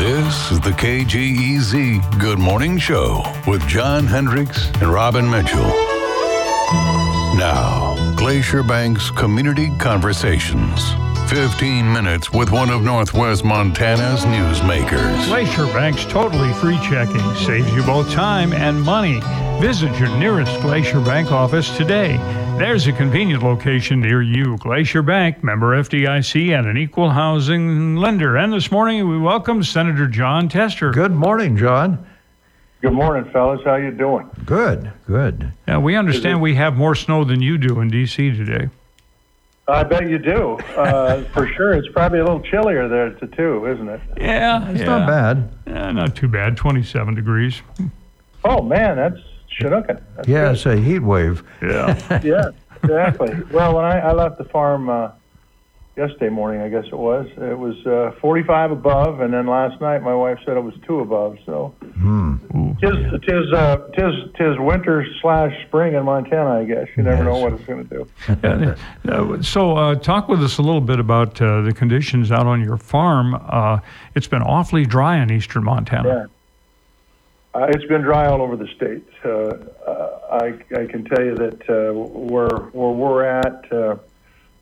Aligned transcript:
This 0.00 0.50
is 0.50 0.60
the 0.60 0.70
KGEZ 0.70 2.18
Good 2.18 2.38
Morning 2.38 2.78
Show 2.78 3.22
with 3.46 3.60
John 3.68 4.06
Hendricks 4.06 4.70
and 4.80 4.90
Robin 4.90 5.28
Mitchell. 5.28 5.68
Now, 7.36 8.14
Glacier 8.16 8.62
Bank's 8.62 9.10
Community 9.10 9.68
Conversations. 9.76 10.94
15 11.28 11.92
minutes 11.92 12.32
with 12.32 12.50
one 12.50 12.70
of 12.70 12.82
Northwest 12.82 13.44
Montana's 13.44 14.24
newsmakers. 14.24 15.26
Glacier 15.26 15.66
Bank's 15.66 16.06
totally 16.06 16.54
free 16.54 16.78
checking 16.78 17.34
saves 17.34 17.70
you 17.74 17.82
both 17.82 18.10
time 18.10 18.54
and 18.54 18.82
money. 18.82 19.20
Visit 19.60 19.94
your 19.98 20.08
nearest 20.16 20.58
Glacier 20.62 21.00
Bank 21.00 21.30
office 21.30 21.76
today. 21.76 22.16
There's 22.60 22.86
a 22.86 22.92
convenient 22.92 23.42
location 23.42 24.02
near 24.02 24.20
you. 24.20 24.58
Glacier 24.58 25.00
Bank, 25.00 25.42
member 25.42 25.74
FDIC, 25.82 26.50
and 26.56 26.66
an 26.66 26.76
equal 26.76 27.08
housing 27.08 27.96
lender. 27.96 28.36
And 28.36 28.52
this 28.52 28.70
morning 28.70 29.08
we 29.08 29.16
welcome 29.16 29.62
Senator 29.62 30.06
Jon 30.06 30.46
Tester. 30.50 30.90
Good 30.90 31.12
morning, 31.12 31.56
John. 31.56 32.06
Good 32.82 32.92
morning, 32.92 33.32
fellas. 33.32 33.62
How 33.64 33.76
you 33.76 33.90
doing? 33.90 34.28
Good, 34.44 34.92
good. 35.06 35.50
Yeah, 35.66 35.78
we 35.78 35.96
understand 35.96 36.42
we 36.42 36.54
have 36.56 36.76
more 36.76 36.94
snow 36.94 37.24
than 37.24 37.40
you 37.40 37.56
do 37.56 37.80
in 37.80 37.88
D.C. 37.88 38.36
today. 38.36 38.68
I 39.66 39.82
bet 39.82 40.10
you 40.10 40.18
do. 40.18 40.58
Uh, 40.76 41.22
for 41.32 41.46
sure. 41.48 41.72
It's 41.72 41.88
probably 41.88 42.18
a 42.18 42.24
little 42.24 42.42
chillier 42.42 42.88
there 42.88 43.08
too, 43.28 43.66
isn't 43.72 43.88
it? 43.88 44.00
Yeah, 44.18 44.68
It's 44.68 44.80
yeah. 44.80 44.84
not 44.86 45.08
bad. 45.08 45.50
Yeah, 45.66 45.92
not 45.92 46.14
too 46.14 46.28
bad. 46.28 46.58
27 46.58 47.14
degrees. 47.14 47.62
Oh 48.44 48.60
man, 48.60 48.96
that's 48.96 49.16
Chinookan. 49.58 50.00
That's 50.16 50.28
Yeah, 50.28 50.44
good. 50.46 50.52
it's 50.54 50.66
a 50.66 50.76
heat 50.76 51.00
wave. 51.00 51.42
Yeah. 51.62 52.20
yeah, 52.24 52.50
exactly. 52.82 53.34
well, 53.52 53.74
when 53.74 53.84
I, 53.84 53.98
I 54.00 54.12
left 54.12 54.38
the 54.38 54.44
farm 54.44 54.88
uh, 54.88 55.10
yesterday 55.96 56.28
morning, 56.30 56.62
I 56.62 56.68
guess 56.68 56.86
it 56.86 56.96
was, 56.98 57.26
it 57.36 57.58
was 57.58 57.76
uh, 57.86 58.12
45 58.20 58.70
above, 58.70 59.20
and 59.20 59.34
then 59.34 59.46
last 59.46 59.80
night 59.80 60.02
my 60.02 60.14
wife 60.14 60.38
said 60.46 60.56
it 60.56 60.60
was 60.60 60.74
two 60.86 61.00
above. 61.00 61.36
So 61.44 61.74
Ooh. 62.04 62.76
tis 62.80 62.94
tis 63.22 63.52
uh, 63.52 63.76
tis 63.94 64.14
tis 64.38 64.56
winter 64.58 65.04
slash 65.20 65.52
spring 65.66 65.94
in 65.94 66.04
Montana. 66.04 66.60
I 66.60 66.64
guess 66.64 66.86
you 66.96 67.02
never 67.02 67.24
know 67.24 67.36
what 67.38 67.52
it's 67.52 67.64
going 67.64 67.86
to 67.86 67.94
do. 67.96 68.08
Yeah, 69.04 69.40
so, 69.42 69.76
uh, 69.76 69.94
talk 69.96 70.28
with 70.28 70.42
us 70.42 70.58
a 70.58 70.62
little 70.62 70.80
bit 70.80 71.00
about 71.00 71.40
uh, 71.42 71.62
the 71.62 71.72
conditions 71.72 72.30
out 72.30 72.46
on 72.46 72.62
your 72.62 72.76
farm. 72.76 73.34
Uh, 73.34 73.80
it's 74.14 74.28
been 74.28 74.42
awfully 74.42 74.86
dry 74.86 75.16
in 75.20 75.30
eastern 75.30 75.64
Montana. 75.64 76.28
Uh, 77.52 77.66
it's 77.70 77.84
been 77.86 78.02
dry 78.02 78.26
all 78.26 78.42
over 78.42 78.56
the 78.56 78.68
state. 78.76 79.04
Uh, 79.24 79.30
uh, 79.84 80.38
I, 80.40 80.80
I 80.80 80.86
can 80.86 81.04
tell 81.04 81.24
you 81.24 81.34
that 81.34 81.68
uh, 81.68 81.92
where 81.92 82.48
where 82.48 82.90
we're 82.92 83.24
at, 83.24 83.72
uh, 83.72 83.96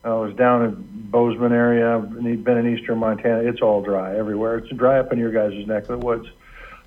I 0.03 0.09
was 0.09 0.35
down 0.35 0.65
in 0.65 0.75
Bozeman 1.11 1.53
area, 1.53 1.99
been 1.99 2.57
in 2.57 2.75
eastern 2.75 2.97
Montana. 2.97 3.47
It's 3.47 3.61
all 3.61 3.83
dry 3.83 4.17
everywhere. 4.17 4.57
It's 4.57 4.69
dry 4.69 4.99
up 4.99 5.13
in 5.13 5.19
your 5.19 5.31
guys' 5.31 5.67
neck 5.67 5.83
of 5.83 5.99
the 5.99 6.05
woods. 6.05 6.27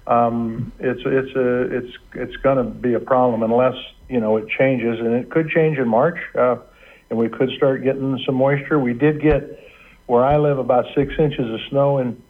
Um, 0.09 0.73
it's 0.81 1.03
it's 1.05 1.37
a 1.37 1.77
it's 1.77 1.97
it's 2.15 2.37
going 2.39 2.57
to 2.57 2.65
be 2.65 2.95
a 2.95 3.01
problem 3.01 3.45
unless 3.45 3.77
you 4.09 4.19
know 4.19 4.39
it 4.39 4.49
changes, 4.49 4.99
and 4.99 5.15
it 5.15 5.31
could 5.31 5.51
change 5.51 5.79
in 5.79 5.87
March, 5.87 6.19
uh, 6.35 6.57
and 7.11 7.19
we 7.19 7.29
could 7.29 7.51
start 7.57 7.85
getting 7.85 8.21
some 8.27 8.35
moisture. 8.35 8.77
We 8.77 8.95
did 8.95 9.23
get 9.23 9.71
where 10.07 10.25
I 10.25 10.37
live 10.37 10.59
about 10.59 10.87
six 10.97 11.15
inches 11.17 11.49
of 11.49 11.61
snow 11.71 11.99
in 11.99 12.21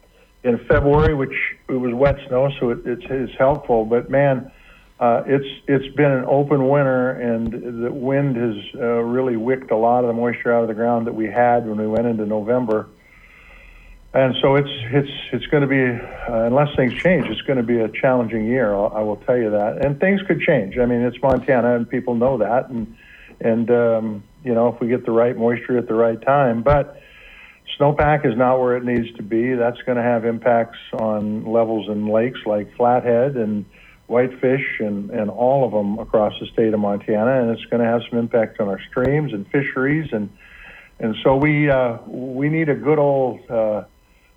in 0.45 0.59
February, 0.67 1.15
which 1.15 1.35
it 1.69 1.75
was 1.75 1.95
wet 1.95 2.17
snow, 2.29 2.51
so 2.59 2.71
it, 2.71 2.79
it's 2.85 3.05
it's 3.09 3.33
helpful. 3.39 3.85
But 3.85 4.11
man, 4.11 4.51
uh, 4.99 5.23
it's 5.27 5.47
it's 5.69 5.95
been 5.95 6.11
an 6.11 6.25
open 6.27 6.69
winter, 6.69 7.11
and 7.11 7.85
the 7.85 7.93
wind 7.93 8.37
has 8.37 8.57
uh, 8.75 8.85
really 9.03 9.37
wicked 9.37 9.71
a 9.71 9.77
lot 9.77 10.05
of 10.05 10.09
the 10.09 10.15
moisture 10.15 10.53
out 10.53 10.63
of 10.63 10.69
the 10.69 10.75
ground 10.75 11.07
that 11.07 11.15
we 11.15 11.27
had 11.27 11.67
when 11.67 11.79
we 11.79 11.87
went 11.87 12.07
into 12.07 12.27
November. 12.27 12.89
And 14.15 14.35
so 14.43 14.57
it's 14.57 14.71
it's 14.93 15.11
it's 15.33 15.47
going 15.47 15.63
to 15.63 15.67
be 15.67 15.83
uh, 15.83 16.45
unless 16.45 16.75
things 16.77 16.93
change, 16.95 17.27
it's 17.29 17.41
going 17.43 17.57
to 17.57 17.63
be 17.63 17.79
a 17.79 17.89
challenging 17.89 18.47
year. 18.47 18.75
I'll, 18.75 18.93
I 18.95 19.01
will 19.01 19.17
tell 19.17 19.39
you 19.39 19.51
that. 19.51 19.85
And 19.85 19.99
things 19.99 20.21
could 20.23 20.41
change. 20.41 20.77
I 20.77 20.87
mean, 20.87 21.01
it's 21.01 21.21
Montana, 21.23 21.77
and 21.77 21.89
people 21.89 22.15
know 22.15 22.37
that. 22.39 22.69
And 22.69 22.97
and 23.41 23.71
um, 23.71 24.23
you 24.45 24.55
know, 24.55 24.69
if 24.69 24.81
we 24.81 24.89
get 24.89 25.07
the 25.07 25.13
right 25.13 25.37
moisture 25.37 25.79
at 25.79 25.89
the 25.89 25.95
right 25.95 26.21
time, 26.21 26.63
but 26.63 27.02
snowpack 27.79 28.27
is 28.27 28.37
not 28.37 28.61
where 28.61 28.77
it 28.77 28.85
needs 28.85 29.15
to 29.17 29.23
be. 29.23 29.55
That's 29.55 29.81
going 29.83 29.97
to 29.97 30.03
have 30.03 30.25
impacts 30.25 30.79
on 30.93 31.45
levels 31.45 31.89
in 31.89 32.09
lakes 32.09 32.41
like 32.47 32.75
Flathead 32.77 33.37
and 33.37 33.65
Whitefish 34.07 34.81
and, 34.81 35.11
and 35.11 35.31
all 35.31 35.65
of 35.65 35.73
them 35.73 35.99
across 35.99 36.35
the 36.41 36.47
state 36.47 36.75
of 36.75 36.81
Montana, 36.81 37.43
and 37.43 37.51
it's 37.51 37.65
going 37.67 37.83
to 37.83 37.89
have 37.89 38.03
some 38.11 38.19
impact 38.19 38.61
on 38.61 38.69
our 38.69 38.81
streams 38.91 39.33
and 39.33 39.47
fisheries, 39.49 40.11
and 40.13 40.29
and 40.99 41.17
so 41.25 41.37
we 41.37 41.71
uh, 41.71 41.99
we 42.07 42.49
need 42.49 42.69
a 42.69 42.75
good 42.75 42.99
old 42.99 43.41
uh, 43.51 43.85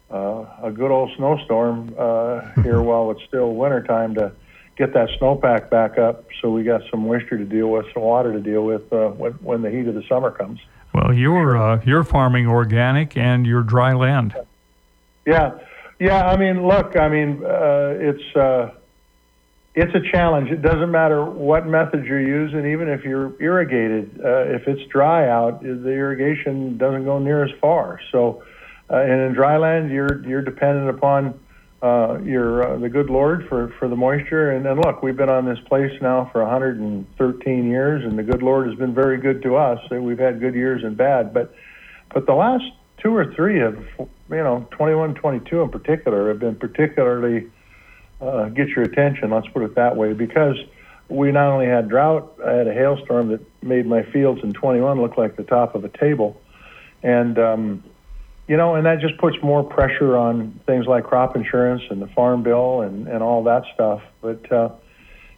uh, 0.09 0.45
a 0.63 0.71
good 0.71 0.91
old 0.91 1.11
snowstorm 1.17 1.93
uh, 1.97 2.41
here 2.63 2.81
while 2.81 3.11
it's 3.11 3.23
still 3.27 3.53
wintertime 3.53 4.15
to 4.15 4.31
get 4.77 4.93
that 4.93 5.09
snowpack 5.19 5.69
back 5.69 5.97
up, 5.97 6.25
so 6.41 6.49
we 6.49 6.63
got 6.63 6.81
some 6.91 7.01
moisture 7.01 7.37
to 7.37 7.45
deal 7.45 7.67
with, 7.67 7.85
some 7.93 8.03
water 8.03 8.33
to 8.33 8.39
deal 8.39 8.63
with 8.63 8.91
uh, 8.93 9.09
when 9.09 9.33
when 9.33 9.61
the 9.61 9.69
heat 9.69 9.87
of 9.87 9.95
the 9.95 10.03
summer 10.07 10.31
comes. 10.31 10.59
Well, 10.95 11.13
you're 11.13 11.57
uh, 11.57 11.81
you're 11.85 12.05
farming 12.05 12.47
organic 12.47 13.17
and 13.17 13.45
you're 13.45 13.63
dry 13.63 13.91
land. 13.91 14.33
Yeah, 15.25 15.59
yeah. 15.99 16.25
I 16.25 16.37
mean, 16.37 16.65
look. 16.65 16.95
I 16.95 17.09
mean, 17.09 17.43
uh, 17.43 17.95
it's 17.99 18.35
uh, 18.35 18.71
it's 19.73 19.93
a 19.93 19.99
challenge. 20.09 20.51
It 20.51 20.61
doesn't 20.61 20.89
matter 20.89 21.25
what 21.25 21.67
method 21.67 22.05
you're 22.05 22.21
using, 22.25 22.71
even 22.71 22.87
if 22.87 23.03
you're 23.03 23.33
irrigated. 23.41 24.21
Uh, 24.23 24.55
if 24.55 24.69
it's 24.69 24.89
dry 24.89 25.27
out, 25.27 25.61
the 25.63 25.89
irrigation 25.89 26.77
doesn't 26.77 27.03
go 27.03 27.19
near 27.19 27.43
as 27.43 27.51
far. 27.59 27.99
So, 28.13 28.45
uh, 28.89 28.95
and 28.95 29.19
in 29.19 29.33
dry 29.33 29.57
land, 29.57 29.91
you're 29.91 30.25
you're 30.25 30.43
dependent 30.43 30.89
upon 30.89 31.37
uh, 31.81 32.19
your 32.23 32.75
uh, 32.75 32.77
the 32.77 32.89
good 32.89 33.09
Lord 33.09 33.47
for 33.47 33.73
for 33.79 33.87
the 33.87 33.95
moisture. 33.95 34.51
And, 34.51 34.65
and 34.65 34.79
look, 34.79 35.03
we've 35.03 35.17
been 35.17 35.29
on 35.29 35.45
this 35.45 35.59
place 35.67 35.91
now 36.01 36.29
for 36.31 36.41
113 36.41 37.69
years, 37.69 38.03
and 38.03 38.17
the 38.17 38.23
good 38.23 38.41
Lord 38.41 38.67
has 38.67 38.77
been 38.77 38.93
very 38.93 39.17
good 39.17 39.41
to 39.43 39.55
us. 39.55 39.79
We've 39.91 40.19
had 40.19 40.39
good 40.39 40.55
years 40.55 40.83
and 40.83 40.95
bad, 40.97 41.33
but 41.33 41.53
but 42.13 42.25
the 42.25 42.33
last 42.33 42.63
two 43.01 43.15
or 43.15 43.33
three 43.33 43.59
have, 43.59 43.77
you 43.99 44.07
know, 44.29 44.67
21, 44.71 45.15
22 45.15 45.61
in 45.61 45.69
particular, 45.69 46.29
have 46.29 46.39
been 46.39 46.55
particularly 46.55 47.47
uh, 48.21 48.45
get 48.49 48.69
your 48.69 48.83
attention. 48.83 49.29
Let's 49.29 49.47
put 49.49 49.63
it 49.63 49.75
that 49.75 49.95
way, 49.95 50.13
because 50.13 50.55
we 51.09 51.31
not 51.31 51.51
only 51.51 51.67
had 51.67 51.89
drought, 51.89 52.39
I 52.43 52.51
had 52.51 52.67
a 52.67 52.73
hailstorm 52.73 53.29
that 53.29 53.41
made 53.61 53.85
my 53.85 54.03
fields 54.03 54.41
in 54.43 54.53
21 54.53 55.01
look 55.01 55.17
like 55.17 55.35
the 55.35 55.43
top 55.43 55.75
of 55.75 55.83
a 55.83 55.89
table, 55.89 56.41
and 57.03 57.37
um, 57.37 57.83
you 58.47 58.57
know, 58.57 58.75
and 58.75 58.85
that 58.85 58.99
just 58.99 59.17
puts 59.17 59.35
more 59.41 59.63
pressure 59.63 60.15
on 60.15 60.59
things 60.65 60.85
like 60.85 61.03
crop 61.03 61.35
insurance 61.35 61.81
and 61.89 62.01
the 62.01 62.07
farm 62.07 62.43
bill 62.43 62.81
and 62.81 63.07
and 63.07 63.23
all 63.23 63.43
that 63.43 63.63
stuff. 63.73 64.01
But 64.21 64.51
uh, 64.51 64.69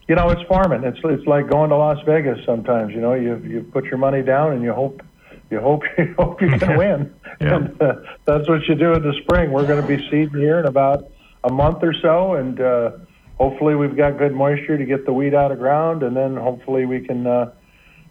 you 0.07 0.15
know, 0.15 0.29
it's 0.29 0.41
farming. 0.47 0.83
It's 0.83 0.99
it's 1.03 1.25
like 1.25 1.49
going 1.49 1.69
to 1.69 1.77
Las 1.77 1.99
Vegas. 2.05 2.39
Sometimes, 2.45 2.93
you 2.93 3.01
know, 3.01 3.13
you 3.13 3.37
you 3.37 3.61
put 3.71 3.85
your 3.85 3.97
money 3.97 4.21
down 4.21 4.53
and 4.53 4.61
you 4.61 4.73
hope 4.73 5.01
you 5.49 5.59
hope 5.59 5.83
you 5.97 6.13
hope 6.17 6.41
you 6.41 6.49
can 6.57 6.77
win. 6.77 7.13
Yeah. 7.39 7.55
And 7.55 7.81
uh, 7.81 7.95
that's 8.25 8.47
what 8.49 8.67
you 8.67 8.75
do 8.75 8.93
in 8.93 9.03
the 9.03 9.13
spring. 9.23 9.51
We're 9.51 9.67
going 9.67 9.81
to 9.81 9.87
be 9.87 10.03
seeding 10.09 10.39
here 10.39 10.59
in 10.59 10.65
about 10.65 11.05
a 11.43 11.51
month 11.51 11.83
or 11.83 11.93
so, 11.93 12.33
and 12.33 12.59
uh, 12.59 12.91
hopefully 13.37 13.75
we've 13.75 13.95
got 13.95 14.17
good 14.17 14.33
moisture 14.33 14.77
to 14.77 14.85
get 14.85 15.05
the 15.05 15.13
wheat 15.13 15.33
out 15.33 15.51
of 15.51 15.59
ground, 15.59 16.03
and 16.03 16.15
then 16.15 16.35
hopefully 16.35 16.85
we 16.85 17.01
can 17.01 17.25
uh, 17.25 17.51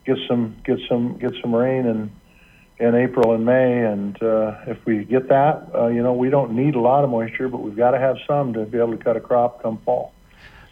get 0.04 0.16
some 0.28 0.56
get 0.64 0.78
some 0.88 1.18
get 1.18 1.32
some 1.42 1.54
rain 1.54 1.86
in 1.86 2.10
in 2.78 2.94
April 2.94 3.34
and 3.34 3.44
May. 3.44 3.84
And 3.84 4.20
uh, 4.22 4.59
if 4.66 4.84
we 4.84 5.04
get 5.04 5.28
that, 5.28 5.69
uh, 5.75 5.87
you 5.88 6.03
know, 6.03 6.12
we 6.12 6.31
don't 6.31 6.53
need 6.53 6.75
a 6.75 6.81
lot 6.81 7.04
of 7.04 7.10
moisture, 7.10 7.48
but 7.48 7.62
we've 7.62 7.76
got 7.76 7.92
to 7.92 7.98
have 7.98 8.16
some 8.26 8.53
to 8.54 8.64
be 8.64 8.78
able 8.78 8.97
to 8.97 9.03
cut 9.03 9.16
a 9.16 9.20
crop 9.20 9.62
come 9.62 9.78
fall. 9.78 10.12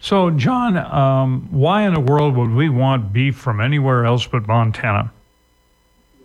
So, 0.01 0.29
John, 0.29 0.77
um, 0.77 1.47
why 1.51 1.83
in 1.83 1.93
the 1.93 1.99
world 1.99 2.35
would 2.35 2.51
we 2.51 2.69
want 2.69 3.11
beef 3.11 3.35
from 3.35 3.59
anywhere 3.59 4.05
else 4.05 4.27
but 4.27 4.47
Montana? 4.47 5.11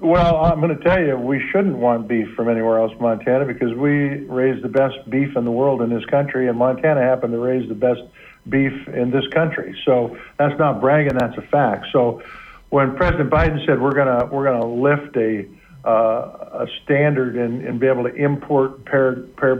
Well, 0.00 0.36
I'm 0.36 0.60
going 0.60 0.76
to 0.76 0.82
tell 0.82 1.02
you, 1.02 1.16
we 1.16 1.46
shouldn't 1.50 1.76
want 1.76 2.08
beef 2.08 2.34
from 2.34 2.48
anywhere 2.48 2.78
else 2.78 2.92
Montana 2.98 3.44
because 3.44 3.74
we 3.74 4.24
raise 4.24 4.62
the 4.62 4.68
best 4.68 5.08
beef 5.10 5.36
in 5.36 5.44
the 5.44 5.50
world 5.50 5.82
in 5.82 5.90
this 5.90 6.04
country, 6.06 6.48
and 6.48 6.58
Montana 6.58 7.02
happened 7.02 7.32
to 7.34 7.38
raise 7.38 7.68
the 7.68 7.74
best 7.74 8.00
beef 8.48 8.88
in 8.88 9.10
this 9.10 9.26
country. 9.28 9.78
So 9.84 10.16
that's 10.38 10.58
not 10.58 10.80
bragging; 10.80 11.18
that's 11.18 11.36
a 11.36 11.42
fact. 11.42 11.86
So 11.92 12.22
when 12.70 12.96
President 12.96 13.28
Biden 13.30 13.64
said 13.66 13.80
we're 13.80 13.92
going 13.92 14.18
to 14.18 14.26
we're 14.26 14.44
going 14.44 14.60
to 14.60 14.66
lift 14.66 15.16
a 15.18 15.46
a 15.84 16.66
standard 16.84 17.36
and, 17.36 17.64
and 17.66 17.80
be 17.80 17.86
able 17.86 18.04
to 18.04 18.14
import 18.14 18.84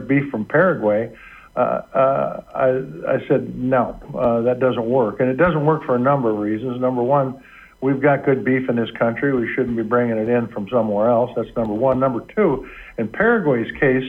beef 0.09 0.31
from 0.31 0.45
Paraguay, 0.45 1.11
uh, 1.57 1.59
uh, 1.59 2.43
I, 2.55 2.69
I 3.09 3.29
said 3.29 3.57
no, 3.57 3.99
uh, 4.17 4.43
that 4.43 4.61
doesn't 4.61 4.89
work, 4.89 5.21
and 5.21 5.29
it 5.29 5.37
doesn't 5.37 5.67
work 5.67 5.85
for 5.85 5.97
a 5.97 5.99
number 5.99 6.31
of 6.31 6.39
reasons. 6.39 6.81
Number 6.81 7.03
one 7.03 7.43
we've 7.81 8.01
got 8.01 8.25
good 8.25 8.45
beef 8.45 8.69
in 8.69 8.77
this 8.77 8.91
country. 8.99 9.35
We 9.35 9.53
shouldn't 9.55 9.77
be 9.77 9.83
bringing 9.83 10.19
it 10.19 10.29
in 10.29 10.49
from 10.49 10.69
somewhere 10.69 11.09
else. 11.09 11.31
That's 11.37 11.55
number 11.57 11.75
one. 11.75 11.99
Number 11.99 12.21
two, 12.35 12.69
in 12.99 13.09
Paraguay's 13.09 13.71
case, 13.81 14.05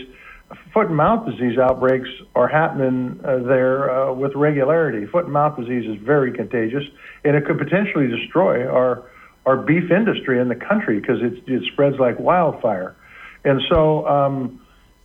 foot 0.73 0.87
and 0.87 0.95
mouth 0.95 1.25
disease 1.25 1.57
outbreaks 1.57 2.09
are 2.35 2.47
happening 2.47 3.19
uh, 3.23 3.39
there 3.39 3.89
uh, 3.89 4.13
with 4.13 4.33
regularity. 4.35 5.05
Foot 5.07 5.25
and 5.25 5.33
mouth 5.33 5.57
disease 5.57 5.89
is 5.89 5.97
very 6.03 6.31
contagious, 6.31 6.83
and 7.23 7.35
it 7.35 7.45
could 7.45 7.57
potentially 7.57 8.07
destroy 8.07 8.67
our 8.67 9.09
our 9.45 9.57
beef 9.57 9.91
industry 9.91 10.39
in 10.39 10.47
the 10.47 10.55
country 10.55 10.99
because 10.99 11.21
it, 11.21 11.43
it 11.47 11.63
spreads 11.71 11.97
like 11.99 12.19
wildfire. 12.19 12.95
And 13.43 13.61
so, 13.69 14.07
um, 14.07 14.61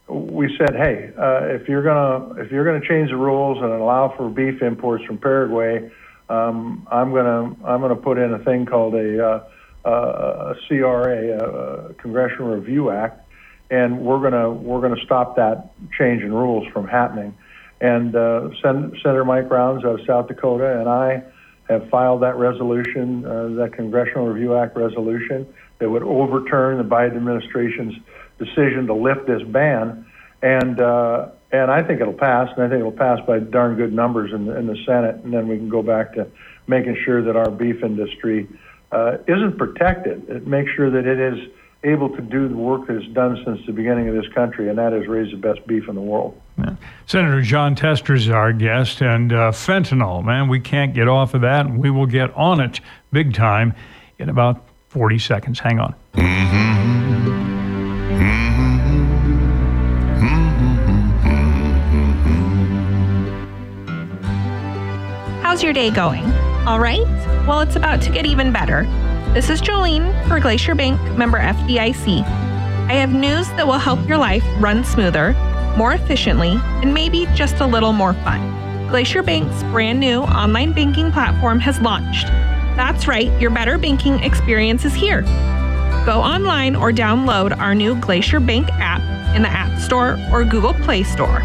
we 0.09 0.57
said, 0.57 0.77
hey, 0.77 1.11
uh, 1.19 1.47
if 1.47 1.69
you're 1.69 1.83
gonna 1.83 2.41
if 2.41 2.53
you're 2.53 2.65
gonna 2.65 2.87
change 2.87 3.11
the 3.11 3.17
rules 3.17 3.59
and 3.61 3.73
allow 3.73 4.15
for 4.17 4.29
beef 4.29 4.63
imports 4.63 5.05
from 5.05 5.19
Paraguay, 5.19 5.91
um, 6.29 6.87
I'm 6.91 7.13
gonna 7.13 7.57
I'm 7.65 7.81
gonna 7.81 7.97
put 7.97 8.19
in 8.19 8.33
a 8.33 8.39
thing 8.39 8.67
called 8.67 8.95
a, 8.95 9.25
uh, 9.25 9.49
a 9.85 10.55
CRA, 10.69 11.89
a, 11.91 11.95
Congressional 11.95 12.55
Review 12.55 12.91
Act, 12.91 13.21
and 13.71 13.99
we're 13.99 14.21
gonna 14.21 14.51
we're 14.51 14.81
gonna 14.81 15.03
stop 15.05 15.37
that 15.37 15.73
change 15.99 16.23
in 16.23 16.33
rules 16.33 16.69
from 16.73 16.87
happening. 16.87 17.37
And 17.81 18.15
uh, 18.15 18.51
Sen- 18.63 18.93
Senator 19.03 19.25
Mike 19.25 19.51
Rounds 19.51 19.85
of 19.85 20.01
South 20.07 20.29
Dakota 20.29 20.79
and 20.81 20.89
I 20.89 21.25
have 21.69 21.89
filed 21.91 22.23
that 22.23 22.37
resolution, 22.37 23.25
uh, 23.25 23.49
that 23.57 23.73
Congressional 23.73 24.29
Review 24.29 24.57
Act 24.57 24.77
resolution 24.77 25.47
that 25.79 25.91
would 25.91 26.03
overturn 26.03 26.79
the 26.79 26.85
Biden 26.85 27.17
administration's 27.17 27.95
decision 28.39 28.87
to 28.87 28.95
lift 28.95 29.27
this 29.27 29.43
ban. 29.43 30.07
And 30.43 30.81
uh, 30.81 31.29
and 31.53 31.71
I 31.71 31.83
think 31.83 32.01
it'll 32.01 32.13
pass, 32.13 32.49
and 32.57 32.65
I 32.65 32.69
think 32.69 32.81
it'll 32.81 32.93
pass 32.93 33.21
by 33.27 33.39
darn 33.39 33.77
good 33.77 33.93
numbers 33.93 34.33
in 34.33 34.47
the, 34.47 34.57
in 34.57 34.67
the 34.67 34.77
Senate, 34.85 35.17
and 35.25 35.33
then 35.33 35.49
we 35.49 35.57
can 35.57 35.69
go 35.69 35.83
back 35.83 36.15
to 36.15 36.27
making 36.67 36.97
sure 37.05 37.23
that 37.23 37.37
our 37.37 37.51
beef 37.51 37.83
industry 37.83 38.49
uh, 38.91 39.19
isn't 39.29 39.57
protected. 39.57 40.29
It 40.29 40.47
makes 40.47 40.71
sure 40.73 40.91
that 40.91 41.07
it 41.07 41.19
is 41.21 41.49
able 41.85 42.09
to 42.11 42.21
do 42.21 42.49
the 42.49 42.57
work 42.57 42.87
that 42.87 42.97
it's 42.97 43.13
done 43.13 43.41
since 43.45 43.65
the 43.67 43.73
beginning 43.73 44.09
of 44.09 44.15
this 44.15 44.31
country, 44.33 44.69
and 44.69 44.79
that 44.79 44.93
is 44.93 45.07
raise 45.07 45.31
the 45.31 45.37
best 45.37 45.67
beef 45.67 45.89
in 45.89 45.95
the 45.95 46.01
world. 46.01 46.41
Yeah. 46.59 46.77
Senator 47.07 47.43
Jon 47.43 47.75
Tester 47.75 48.15
is 48.15 48.29
our 48.29 48.53
guest, 48.53 49.03
and 49.03 49.33
uh, 49.33 49.53
fentanyl, 49.53 50.25
man, 50.25 50.49
we 50.49 50.59
can't 50.61 50.95
get 50.95 51.09
off 51.09 51.35
of 51.35 51.43
that, 51.43 51.67
and 51.67 51.79
we 51.79 51.91
will 51.91 52.07
get 52.07 52.35
on 52.35 52.61
it 52.61 52.81
big 53.13 53.35
time 53.35 53.75
in 54.19 54.29
about 54.29 54.65
40 54.89 55.19
seconds. 55.19 55.61
Hang 55.61 55.79
on. 55.79 55.95
How's 65.43 65.63
your 65.63 65.73
day 65.73 65.91
going? 65.91 66.25
All 66.67 66.81
right? 66.81 67.07
Well, 67.47 67.61
it's 67.61 67.77
about 67.77 68.03
to 68.03 68.11
get 68.11 68.27
even 68.27 68.53
better. 68.53 68.87
This 69.37 69.51
is 69.51 69.61
Jolene 69.61 70.27
for 70.29 70.41
Glacier 70.41 70.75
Bank, 70.75 70.99
member 71.19 71.39
FDIC. 71.39 72.23
I 72.23 72.95
have 72.95 73.13
news 73.13 73.47
that 73.49 73.67
will 73.67 73.75
help 73.75 74.09
your 74.09 74.17
life 74.17 74.43
run 74.59 74.83
smoother, 74.83 75.35
more 75.77 75.93
efficiently, 75.93 76.59
and 76.81 76.95
maybe 76.95 77.27
just 77.35 77.61
a 77.61 77.67
little 77.67 77.93
more 77.93 78.15
fun. 78.15 78.89
Glacier 78.89 79.23
Bank's 79.23 79.63
brand 79.65 80.01
new 80.01 80.21
online 80.21 80.73
banking 80.73 81.13
platform 81.13 81.61
has 81.61 81.79
launched. 81.83 82.29
That's 82.79 83.07
right, 83.07 83.31
your 83.39 83.51
better 83.51 83.77
banking 83.77 84.21
experience 84.21 84.87
is 84.87 84.95
here. 84.95 85.21
Go 86.07 86.23
online 86.23 86.75
or 86.75 86.91
download 86.91 87.59
our 87.59 87.75
new 87.75 87.95
Glacier 88.01 88.41
Bank 88.41 88.67
app 88.73 89.03
in 89.37 89.43
the 89.43 89.51
App 89.51 89.79
Store 89.83 90.19
or 90.33 90.45
Google 90.45 90.73
Play 90.73 91.03
Store. 91.03 91.41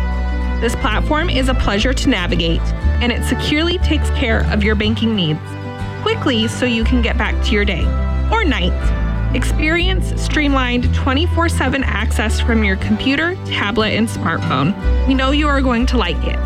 This 0.62 0.78
platform 0.78 1.30
is 1.30 1.50
a 1.50 1.56
pleasure 1.56 1.94
to 1.94 2.08
navigate, 2.08 2.62
and 3.02 3.12
it 3.12 3.26
securely 3.26 3.80
takes 3.80 4.10
care 4.12 4.50
of 4.50 4.64
your 4.64 4.76
banking 4.76 5.14
needs 5.14 5.42
quickly 6.02 6.48
so 6.48 6.66
you 6.66 6.84
can 6.84 7.02
get 7.02 7.18
back 7.18 7.42
to 7.46 7.52
your 7.52 7.66
day 7.66 7.86
or 8.32 8.44
night. 8.44 8.74
Experience 9.36 10.22
streamlined 10.22 10.94
24 10.94 11.48
7 11.48 11.84
access 11.84 12.40
from 12.40 12.64
your 12.64 12.76
computer, 12.78 13.36
tablet, 13.46 13.92
and 13.94 14.08
smartphone. 14.08 14.76
We 15.08 15.14
know 15.14 15.32
you 15.32 15.48
are 15.48 15.62
going 15.62 15.86
to 15.88 15.98
like 15.98 16.18
it. 16.24 16.40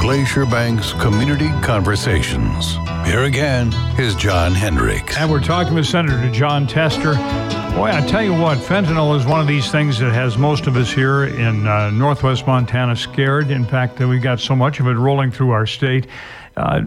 Glacier 0.00 0.46
Bank's 0.46 0.92
Community 0.94 1.50
Conversations. 1.62 2.74
Here 3.04 3.24
again 3.24 3.72
is 3.98 4.14
John 4.14 4.54
Hendricks. 4.54 5.16
And 5.16 5.30
we're 5.30 5.40
talking 5.40 5.74
with 5.74 5.86
Senator 5.86 6.30
Jon 6.30 6.66
Tester. 6.66 7.14
Boy, 7.80 7.92
I 7.92 8.02
tell 8.02 8.22
you 8.22 8.34
what, 8.34 8.58
fentanyl 8.58 9.16
is 9.16 9.24
one 9.24 9.40
of 9.40 9.46
these 9.46 9.72
things 9.72 9.98
that 10.00 10.12
has 10.12 10.36
most 10.36 10.66
of 10.66 10.76
us 10.76 10.92
here 10.92 11.24
in 11.24 11.66
uh, 11.66 11.88
northwest 11.88 12.46
Montana 12.46 12.94
scared. 12.94 13.50
In 13.50 13.64
fact, 13.64 13.98
we 14.00 14.18
got 14.18 14.38
so 14.38 14.54
much 14.54 14.80
of 14.80 14.86
it 14.86 14.96
rolling 14.96 15.30
through 15.30 15.52
our 15.52 15.64
state. 15.66 16.06
Uh, 16.58 16.82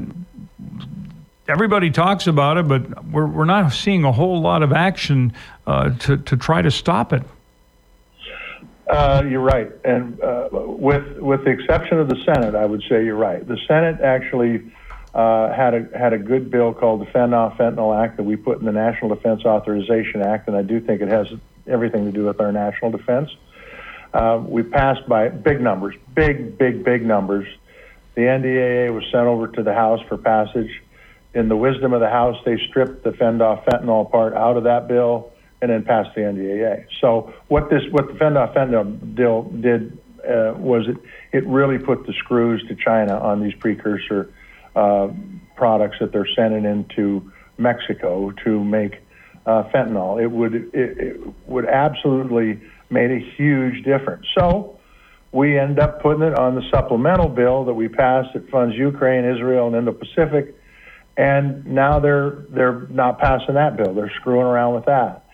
everybody 1.48 1.90
talks 1.90 2.28
about 2.28 2.57
it, 2.57 2.68
but 2.68 3.06
we're, 3.06 3.25
we're 3.25 3.45
not 3.45 3.74
seeing 3.74 4.04
a 4.04 4.12
whole 4.12 4.40
lot 4.40 4.62
of 4.62 4.72
action 4.72 5.34
uh, 5.66 5.90
to, 5.98 6.18
to 6.18 6.38
try 6.38 6.62
to 6.62 6.69
stop 6.69 7.12
it. 7.12 7.24
Uh, 8.88 9.24
you're 9.28 9.42
right, 9.42 9.72
and 9.86 10.22
uh, 10.22 10.48
with 10.51 11.18
with 11.18 11.44
the 11.44 11.50
exception 11.50 11.98
of 11.98 12.07
the 12.07 12.24
Senate, 12.24 12.54
I 12.54 12.68
would 12.68 12.84
say 12.88 13.04
you're 13.04 13.16
right. 13.16 13.44
The 13.48 13.57
Senate 13.68 14.00
actually 14.01 14.72
uh, 15.13 15.54
had 15.54 15.74
a 15.74 15.98
had 15.98 16.13
a 16.13 16.18
good 16.18 16.50
bill 16.50 16.74
called 16.74 17.01
the 17.01 17.19
Off 17.19 17.57
Fentanyl 17.57 18.04
Act 18.04 18.18
that 18.18 18.24
we 18.24 18.36
put 18.36 18.60
in 18.60 18.65
the 18.65 18.71
National 18.71 19.13
Defense 19.13 19.45
Authorization 19.45 20.21
Act, 20.21 20.48
and 20.48 20.57
I 20.57 20.63
do 20.63 20.80
think 20.80 21.01
it 21.01 21.10
has 21.10 21.27
everything 21.68 22.06
to 22.06 22.12
do 22.12 22.25
with 22.25 22.42
our 22.42 22.51
national 22.51 22.92
defense. 22.92 23.30
Uh, 24.13 24.44
we 24.45 24.63
passed 24.63 25.07
by 25.07 25.30
big 25.30 25.62
numbers, 25.62 25.95
big, 26.15 26.57
big, 26.57 26.83
big 26.83 27.06
numbers. 27.06 27.48
The 28.15 28.21
NDAA 28.21 28.94
was 28.94 29.04
sent 29.06 29.25
over 29.25 29.48
to 29.48 29.63
the 29.63 29.74
House 29.74 30.00
for 30.07 30.18
passage. 30.18 30.81
In 31.33 31.50
the 31.50 31.57
wisdom 31.57 31.94
of 31.94 32.00
the 32.00 32.09
House, 32.09 32.38
they 32.45 32.57
stripped 32.69 33.04
the 33.04 33.12
Fend 33.13 33.42
Off 33.42 33.66
Fentanyl 33.66 34.12
part 34.12 34.33
out 34.36 34.56
of 34.57 34.66
that 34.66 34.88
bill 34.88 35.31
and 35.62 35.71
then 35.71 35.83
passed 35.83 36.13
the 36.13 36.21
NDAA. 36.21 36.86
So 37.01 37.33
what 37.48 37.69
this 37.69 37.81
what 37.92 38.07
the 38.07 38.16
Fend 38.16 38.38
Off 38.38 38.54
Fentanyl 38.54 39.16
deal 39.16 39.44
did 39.44 39.98
uh, 40.27 40.54
was 40.57 40.88
it 40.88 40.98
it 41.31 41.45
really 41.48 41.80
put 41.80 42.06
the 42.06 42.13
screws 42.13 42.63
to 42.68 42.75
China 42.75 43.18
on 43.18 43.42
these 43.42 43.56
precursor 43.56 44.31
uh, 44.75 45.10
products 45.56 45.98
that 46.00 46.12
they're 46.12 46.28
sending 46.36 46.66
into 46.66 47.31
Mexico 47.58 48.31
to 48.44 48.64
make 48.64 49.04
uh, 49.46 49.64
fentanyl. 49.74 50.22
It 50.22 50.28
would 50.28 50.56
it, 50.56 50.72
it 50.74 51.22
would 51.48 51.66
absolutely 51.66 52.62
made 52.90 53.12
a 53.12 53.20
huge 53.38 53.84
difference. 53.84 54.25
So 54.38 54.80
we 55.31 55.58
end 55.58 55.80
up 55.80 56.02
putting 56.02 56.24
it 56.24 56.38
on 56.38 56.56
the 56.56 56.64
supplemental 56.72 57.28
bill 57.28 57.66
that 57.66 57.74
we 57.74 57.88
passed 57.88 58.30
that 58.34 58.50
funds 58.50 58.75
Ukraine, 58.75 59.25
Israel, 59.25 59.68
and 59.68 59.75
Indo-Pacific, 59.75 60.56
and 61.18 61.66
now 61.66 62.00
they're 62.00 62.46
they're 62.50 62.88
not 62.90 63.19
passing 63.19 63.56
that 63.56 63.78
bill. 63.78 63.94
They're 63.94 64.14
screwing 64.22 64.46
around 64.46 64.76
with 64.76 64.86
that. 64.86 65.26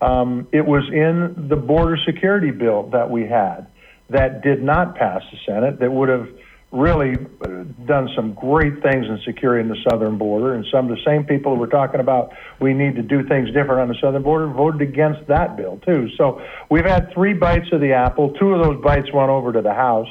Um, 0.00 0.46
it 0.52 0.66
was 0.66 0.84
in 0.92 1.48
the 1.48 1.56
border 1.56 1.96
security 2.04 2.50
bill 2.50 2.90
that 2.92 3.10
we 3.10 3.26
had 3.26 3.66
that 4.10 4.42
did 4.42 4.62
not 4.62 4.94
pass 4.94 5.22
the 5.32 5.38
Senate 5.46 5.80
that 5.80 5.90
would 5.90 6.08
have 6.08 6.28
really 6.76 7.16
uh, 7.42 7.64
done 7.86 8.08
some 8.14 8.34
great 8.34 8.82
things 8.82 9.06
in 9.06 9.20
securing 9.24 9.68
the 9.68 9.76
southern 9.88 10.18
border. 10.18 10.54
And 10.54 10.64
some 10.70 10.90
of 10.90 10.96
the 10.96 11.02
same 11.04 11.24
people 11.24 11.54
who 11.54 11.60
were 11.60 11.66
talking 11.66 12.00
about 12.00 12.32
we 12.60 12.74
need 12.74 12.96
to 12.96 13.02
do 13.02 13.26
things 13.26 13.48
different 13.48 13.80
on 13.80 13.88
the 13.88 13.96
southern 14.00 14.22
border 14.22 14.46
voted 14.46 14.82
against 14.82 15.26
that 15.28 15.56
bill, 15.56 15.80
too. 15.84 16.08
So 16.16 16.42
we've 16.70 16.84
had 16.84 17.12
three 17.12 17.34
bites 17.34 17.66
of 17.72 17.80
the 17.80 17.92
apple. 17.92 18.34
Two 18.34 18.52
of 18.52 18.64
those 18.64 18.82
bites 18.82 19.12
went 19.12 19.30
over 19.30 19.52
to 19.52 19.62
the 19.62 19.74
House. 19.74 20.08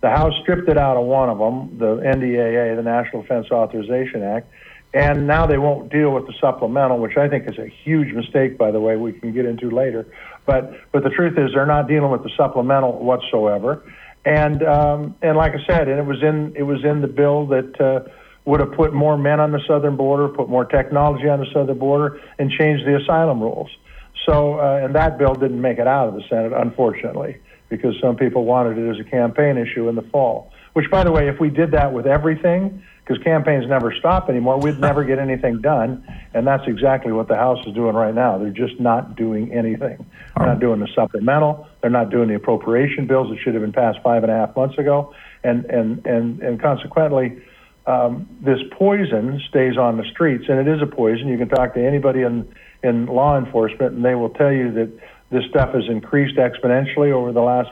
The 0.00 0.10
House 0.10 0.34
stripped 0.42 0.68
it 0.68 0.76
out 0.76 0.96
of 0.96 1.06
one 1.06 1.30
of 1.30 1.38
them, 1.38 1.78
the 1.78 1.96
NDAA, 1.96 2.76
the 2.76 2.82
National 2.82 3.22
Defense 3.22 3.46
Authorization 3.50 4.22
Act. 4.22 4.50
And 4.92 5.26
now 5.26 5.44
they 5.46 5.58
won't 5.58 5.90
deal 5.90 6.12
with 6.12 6.26
the 6.26 6.34
supplemental, 6.40 6.98
which 6.98 7.16
I 7.16 7.28
think 7.28 7.48
is 7.48 7.58
a 7.58 7.66
huge 7.66 8.14
mistake, 8.14 8.56
by 8.56 8.70
the 8.70 8.80
way, 8.80 8.96
we 8.96 9.12
can 9.12 9.32
get 9.32 9.44
into 9.44 9.68
later. 9.68 10.06
But, 10.46 10.72
but 10.92 11.02
the 11.02 11.10
truth 11.10 11.36
is, 11.36 11.50
they're 11.52 11.66
not 11.66 11.88
dealing 11.88 12.12
with 12.12 12.22
the 12.22 12.30
supplemental 12.36 12.92
whatsoever. 13.02 13.82
And 14.24 14.62
um, 14.62 15.14
and 15.22 15.36
like 15.36 15.52
I 15.52 15.64
said, 15.66 15.88
and 15.88 15.98
it 15.98 16.06
was 16.06 16.22
in 16.22 16.54
it 16.56 16.62
was 16.62 16.84
in 16.84 17.02
the 17.02 17.08
bill 17.08 17.46
that 17.48 17.80
uh, 17.80 18.08
would 18.46 18.60
have 18.60 18.72
put 18.72 18.94
more 18.94 19.18
men 19.18 19.38
on 19.40 19.52
the 19.52 19.60
southern 19.66 19.96
border, 19.96 20.28
put 20.28 20.48
more 20.48 20.64
technology 20.64 21.28
on 21.28 21.40
the 21.40 21.46
southern 21.52 21.78
border, 21.78 22.20
and 22.38 22.50
changed 22.50 22.86
the 22.86 22.96
asylum 22.96 23.40
rules. 23.40 23.70
So 24.26 24.58
uh, 24.60 24.80
and 24.82 24.94
that 24.94 25.18
bill 25.18 25.34
didn't 25.34 25.60
make 25.60 25.78
it 25.78 25.86
out 25.86 26.08
of 26.08 26.14
the 26.14 26.22
Senate, 26.28 26.52
unfortunately, 26.54 27.36
because 27.68 27.94
some 28.00 28.16
people 28.16 28.44
wanted 28.44 28.78
it 28.78 28.90
as 28.90 28.98
a 28.98 29.08
campaign 29.08 29.58
issue 29.58 29.88
in 29.88 29.94
the 29.94 30.02
fall. 30.02 30.50
Which, 30.72 30.90
by 30.90 31.04
the 31.04 31.12
way, 31.12 31.28
if 31.28 31.38
we 31.38 31.50
did 31.50 31.70
that 31.72 31.92
with 31.92 32.06
everything, 32.06 32.82
because 33.04 33.22
campaigns 33.22 33.66
never 33.68 33.92
stop 33.98 34.30
anymore, 34.30 34.58
we'd 34.58 34.80
never 34.80 35.04
get 35.10 35.18
anything 35.18 35.60
done. 35.60 36.06
And 36.32 36.46
that's 36.46 36.64
exactly 36.66 37.12
what 37.12 37.28
the 37.28 37.36
House 37.36 37.64
is 37.66 37.74
doing 37.74 37.94
right 37.94 38.14
now. 38.14 38.38
They're 38.38 38.50
just 38.50 38.80
not 38.80 39.14
doing 39.16 39.52
anything. 39.52 40.04
They're 40.36 40.46
not 40.46 40.60
doing 40.60 40.80
the 40.80 40.88
supplemental. 40.94 41.68
They're 41.80 41.90
not 41.90 42.10
doing 42.10 42.28
the 42.28 42.36
appropriation 42.36 43.06
bills 43.06 43.28
that 43.30 43.38
should 43.40 43.54
have 43.54 43.62
been 43.62 43.72
passed 43.72 43.98
five 44.02 44.22
and 44.22 44.32
a 44.32 44.34
half 44.34 44.56
months 44.56 44.78
ago. 44.78 45.14
And, 45.42 45.66
and, 45.66 46.04
and, 46.06 46.40
and 46.40 46.60
consequently, 46.60 47.42
um, 47.86 48.26
this 48.40 48.60
poison 48.72 49.42
stays 49.50 49.76
on 49.76 49.98
the 49.98 50.04
streets, 50.10 50.46
and 50.48 50.58
it 50.58 50.74
is 50.74 50.80
a 50.80 50.86
poison. 50.86 51.28
You 51.28 51.36
can 51.36 51.50
talk 51.50 51.74
to 51.74 51.86
anybody 51.86 52.22
in, 52.22 52.48
in 52.82 53.06
law 53.06 53.36
enforcement, 53.36 53.92
and 53.92 54.04
they 54.04 54.14
will 54.14 54.30
tell 54.30 54.50
you 54.50 54.72
that 54.72 54.90
this 55.30 55.44
stuff 55.50 55.74
has 55.74 55.84
increased 55.90 56.36
exponentially 56.36 57.12
over 57.12 57.32
the 57.32 57.42
last 57.42 57.70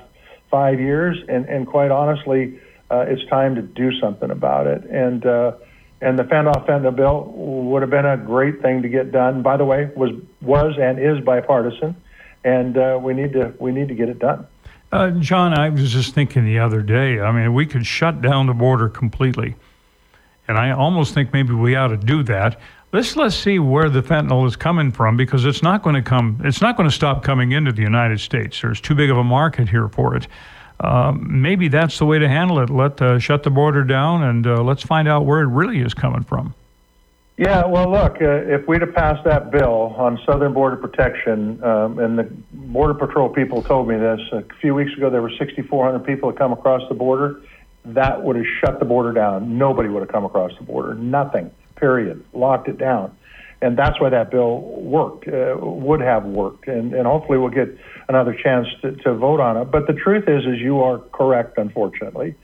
five 0.50 0.78
years. 0.78 1.16
And, 1.28 1.46
and 1.46 1.66
quite 1.66 1.90
honestly, 1.90 2.60
uh, 2.92 3.06
it's 3.08 3.24
time 3.30 3.54
to 3.54 3.62
do 3.62 3.98
something 3.98 4.30
about 4.30 4.66
it. 4.66 4.84
And 4.84 5.24
uh, 5.24 5.52
and 6.02 6.18
the 6.18 6.24
fentanyl 6.24 6.94
bill 6.94 7.32
would 7.34 7.82
have 7.82 7.90
been 7.90 8.04
a 8.04 8.16
great 8.16 8.60
thing 8.60 8.82
to 8.82 8.88
get 8.88 9.12
done. 9.12 9.42
By 9.42 9.56
the 9.56 9.64
way, 9.64 9.90
was 9.96 10.10
was 10.42 10.74
and 10.78 10.98
is 10.98 11.24
bipartisan, 11.24 11.96
and 12.44 12.76
uh, 12.76 13.00
we 13.02 13.14
need 13.14 13.32
to 13.32 13.54
we 13.58 13.72
need 13.72 13.88
to 13.88 13.94
get 13.94 14.08
it 14.08 14.18
done. 14.18 14.46
Uh, 14.90 15.10
John, 15.12 15.58
I 15.58 15.70
was 15.70 15.90
just 15.90 16.14
thinking 16.14 16.44
the 16.44 16.58
other 16.58 16.82
day. 16.82 17.18
I 17.18 17.32
mean, 17.32 17.54
we 17.54 17.64
could 17.64 17.86
shut 17.86 18.20
down 18.20 18.46
the 18.46 18.52
border 18.52 18.90
completely, 18.90 19.56
and 20.46 20.58
I 20.58 20.72
almost 20.72 21.14
think 21.14 21.32
maybe 21.32 21.54
we 21.54 21.74
ought 21.76 21.88
to 21.88 21.96
do 21.96 22.22
that. 22.24 22.60
Let's 22.92 23.16
let's 23.16 23.36
see 23.36 23.58
where 23.58 23.88
the 23.88 24.02
fentanyl 24.02 24.46
is 24.46 24.54
coming 24.54 24.92
from 24.92 25.16
because 25.16 25.46
it's 25.46 25.62
not 25.62 25.82
going 25.82 25.94
to 25.94 26.02
come. 26.02 26.42
It's 26.44 26.60
not 26.60 26.76
going 26.76 26.90
to 26.90 26.94
stop 26.94 27.22
coming 27.22 27.52
into 27.52 27.72
the 27.72 27.80
United 27.80 28.20
States. 28.20 28.60
There's 28.60 28.82
too 28.82 28.94
big 28.94 29.08
of 29.08 29.16
a 29.16 29.24
market 29.24 29.70
here 29.70 29.88
for 29.88 30.14
it. 30.14 30.26
Um, 30.80 31.42
maybe 31.42 31.68
that's 31.68 31.98
the 31.98 32.06
way 32.06 32.18
to 32.18 32.28
handle 32.28 32.58
it. 32.58 32.70
Let 32.70 33.00
uh, 33.00 33.18
shut 33.18 33.42
the 33.42 33.50
border 33.50 33.84
down 33.84 34.22
and 34.22 34.46
uh, 34.46 34.62
let's 34.62 34.82
find 34.82 35.08
out 35.08 35.26
where 35.26 35.40
it 35.40 35.46
really 35.46 35.80
is 35.80 35.94
coming 35.94 36.22
from. 36.22 36.54
Yeah, 37.38 37.64
well, 37.64 37.90
look, 37.90 38.20
uh, 38.20 38.54
if 38.54 38.68
we'd 38.68 38.82
have 38.82 38.94
passed 38.94 39.24
that 39.24 39.50
bill 39.50 39.94
on 39.96 40.20
southern 40.26 40.52
border 40.52 40.76
protection, 40.76 41.62
um, 41.64 41.98
and 41.98 42.18
the 42.18 42.24
Border 42.52 42.94
Patrol 42.94 43.30
people 43.30 43.62
told 43.62 43.88
me 43.88 43.96
this 43.96 44.20
a 44.32 44.44
few 44.60 44.74
weeks 44.74 44.92
ago, 44.96 45.08
there 45.08 45.22
were 45.22 45.32
6,400 45.38 46.00
people 46.00 46.30
that 46.30 46.38
come 46.38 46.52
across 46.52 46.86
the 46.88 46.94
border. 46.94 47.40
That 47.84 48.22
would 48.22 48.36
have 48.36 48.44
shut 48.60 48.78
the 48.78 48.84
border 48.84 49.12
down. 49.12 49.56
Nobody 49.58 49.88
would 49.88 50.00
have 50.00 50.12
come 50.12 50.24
across 50.24 50.52
the 50.58 50.64
border. 50.64 50.94
Nothing 50.94 51.50
period, 51.76 52.22
locked 52.32 52.68
it 52.68 52.78
down. 52.78 53.16
And 53.62 53.78
that's 53.78 54.00
why 54.00 54.10
that 54.10 54.30
bill 54.30 54.60
worked, 54.60 55.28
uh, 55.28 55.56
would 55.60 56.00
have 56.00 56.24
worked. 56.24 56.66
And, 56.66 56.92
and 56.94 57.06
hopefully 57.06 57.38
we'll 57.38 57.50
get 57.50 57.68
another 58.08 58.34
chance 58.34 58.66
to, 58.82 58.92
to 58.96 59.14
vote 59.14 59.40
on 59.40 59.56
it. 59.56 59.70
But 59.70 59.86
the 59.86 59.92
truth 59.92 60.24
is, 60.28 60.44
is 60.44 60.60
you 60.60 60.80
are 60.80 60.98
correct, 60.98 61.58
unfortunately, 61.58 62.34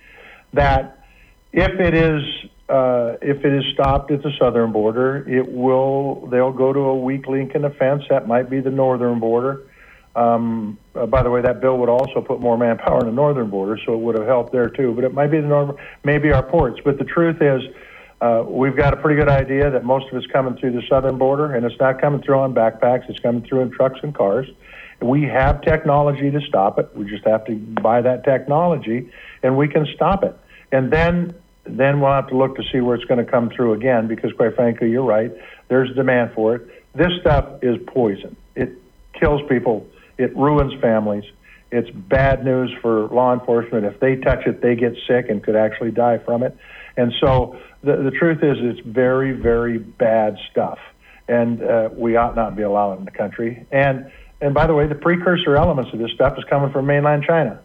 that 0.52 1.04
if 1.52 1.80
it 1.80 1.94
is 1.94 2.22
uh, 2.68 3.16
if 3.22 3.44
it 3.46 3.52
is 3.54 3.64
stopped 3.72 4.10
at 4.10 4.22
the 4.22 4.30
southern 4.38 4.72
border, 4.72 5.26
it 5.28 5.50
will 5.50 6.26
they'll 6.26 6.52
go 6.52 6.72
to 6.72 6.80
a 6.80 6.98
weak 6.98 7.26
link 7.26 7.54
in 7.54 7.62
the 7.62 7.70
fence. 7.70 8.04
That 8.10 8.28
might 8.28 8.50
be 8.50 8.60
the 8.60 8.70
northern 8.70 9.18
border. 9.20 9.66
Um, 10.14 10.78
uh, 10.94 11.06
by 11.06 11.22
the 11.22 11.30
way, 11.30 11.40
that 11.42 11.60
bill 11.60 11.78
would 11.78 11.88
also 11.88 12.20
put 12.20 12.40
more 12.40 12.58
manpower 12.58 12.98
on 12.98 13.06
the 13.06 13.12
northern 13.12 13.50
border, 13.50 13.78
so 13.86 13.94
it 13.94 14.00
would 14.00 14.18
have 14.18 14.26
helped 14.26 14.52
there 14.52 14.68
too. 14.68 14.92
But 14.94 15.04
it 15.04 15.14
might 15.14 15.30
be 15.30 15.40
the 15.40 15.46
north, 15.46 15.76
maybe 16.04 16.30
our 16.30 16.42
ports. 16.42 16.78
But 16.84 16.98
the 16.98 17.04
truth 17.04 17.40
is, 17.40 17.62
uh, 18.20 18.44
we've 18.46 18.76
got 18.76 18.92
a 18.92 18.96
pretty 18.96 19.18
good 19.18 19.28
idea 19.28 19.70
that 19.70 19.84
most 19.84 20.10
of 20.10 20.16
it's 20.16 20.26
coming 20.26 20.56
through 20.56 20.72
the 20.72 20.82
southern 20.88 21.18
border, 21.18 21.54
and 21.54 21.64
it's 21.64 21.78
not 21.78 22.00
coming 22.00 22.20
through 22.20 22.38
on 22.38 22.52
backpacks. 22.54 23.08
It's 23.08 23.20
coming 23.20 23.42
through 23.42 23.60
in 23.60 23.70
trucks 23.70 24.00
and 24.02 24.14
cars. 24.14 24.48
We 25.00 25.22
have 25.24 25.62
technology 25.62 26.30
to 26.30 26.40
stop 26.40 26.78
it. 26.80 26.90
We 26.96 27.04
just 27.04 27.24
have 27.24 27.44
to 27.46 27.54
buy 27.54 28.00
that 28.02 28.24
technology, 28.24 29.10
and 29.42 29.56
we 29.56 29.68
can 29.68 29.86
stop 29.94 30.24
it. 30.24 30.36
And 30.72 30.92
then, 30.92 31.34
then 31.64 32.00
we'll 32.00 32.10
have 32.10 32.26
to 32.28 32.36
look 32.36 32.56
to 32.56 32.64
see 32.72 32.80
where 32.80 32.96
it's 32.96 33.04
going 33.04 33.24
to 33.24 33.30
come 33.30 33.50
through 33.50 33.74
again. 33.74 34.08
Because 34.08 34.32
quite 34.32 34.56
frankly, 34.56 34.90
you're 34.90 35.04
right. 35.04 35.32
There's 35.68 35.94
demand 35.94 36.32
for 36.34 36.56
it. 36.56 36.84
This 36.94 37.12
stuff 37.20 37.62
is 37.62 37.76
poison. 37.86 38.36
It 38.56 38.72
kills 39.12 39.42
people. 39.48 39.86
It 40.16 40.36
ruins 40.36 40.74
families. 40.80 41.24
It's 41.70 41.90
bad 41.90 42.44
news 42.44 42.74
for 42.82 43.06
law 43.08 43.32
enforcement. 43.32 43.84
If 43.84 44.00
they 44.00 44.16
touch 44.16 44.46
it, 44.46 44.62
they 44.62 44.74
get 44.74 44.94
sick 45.06 45.28
and 45.28 45.42
could 45.42 45.54
actually 45.54 45.92
die 45.92 46.18
from 46.18 46.42
it. 46.42 46.56
And 46.98 47.14
so 47.20 47.56
the, 47.82 47.96
the 47.96 48.10
truth 48.10 48.42
is, 48.42 48.56
it's 48.60 48.80
very, 48.80 49.32
very 49.32 49.78
bad 49.78 50.36
stuff, 50.50 50.78
and 51.28 51.62
uh, 51.62 51.90
we 51.92 52.16
ought 52.16 52.34
not 52.34 52.56
be 52.56 52.62
allowed 52.62 52.94
it 52.94 52.98
in 52.98 53.04
the 53.04 53.12
country. 53.12 53.66
And 53.70 54.10
and 54.40 54.52
by 54.52 54.66
the 54.66 54.74
way, 54.74 54.88
the 54.88 54.96
precursor 54.96 55.56
elements 55.56 55.92
of 55.92 56.00
this 56.00 56.10
stuff 56.12 56.36
is 56.36 56.44
coming 56.50 56.72
from 56.72 56.86
mainland 56.86 57.22
China, 57.22 57.60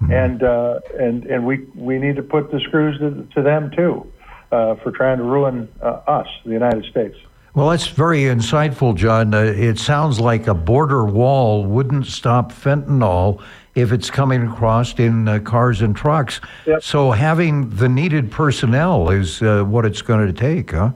mm-hmm. 0.00 0.12
and 0.12 0.42
uh, 0.42 0.80
and 0.98 1.24
and 1.26 1.46
we 1.46 1.58
we 1.76 1.98
need 1.98 2.16
to 2.16 2.24
put 2.24 2.50
the 2.50 2.58
screws 2.58 2.98
to, 2.98 3.26
to 3.36 3.42
them 3.42 3.70
too, 3.70 4.12
uh, 4.50 4.74
for 4.82 4.90
trying 4.90 5.18
to 5.18 5.24
ruin 5.24 5.68
uh, 5.80 6.02
us, 6.08 6.26
the 6.44 6.50
United 6.50 6.84
States. 6.86 7.16
Well, 7.54 7.68
that's 7.68 7.88
very 7.88 8.22
insightful, 8.22 8.94
John. 8.94 9.34
Uh, 9.34 9.40
it 9.42 9.78
sounds 9.78 10.18
like 10.18 10.46
a 10.46 10.54
border 10.54 11.04
wall 11.04 11.66
wouldn't 11.66 12.06
stop 12.06 12.50
fentanyl 12.50 13.42
if 13.74 13.92
it's 13.92 14.10
coming 14.10 14.46
across 14.46 14.98
in 14.98 15.28
uh, 15.28 15.38
cars 15.40 15.82
and 15.82 15.94
trucks. 15.94 16.40
Yep. 16.66 16.82
So 16.82 17.10
having 17.10 17.68
the 17.68 17.90
needed 17.90 18.30
personnel 18.30 19.10
is 19.10 19.42
uh, 19.42 19.64
what 19.64 19.84
it's 19.84 20.00
going 20.00 20.26
to 20.26 20.32
take, 20.32 20.70
huh? 20.70 20.92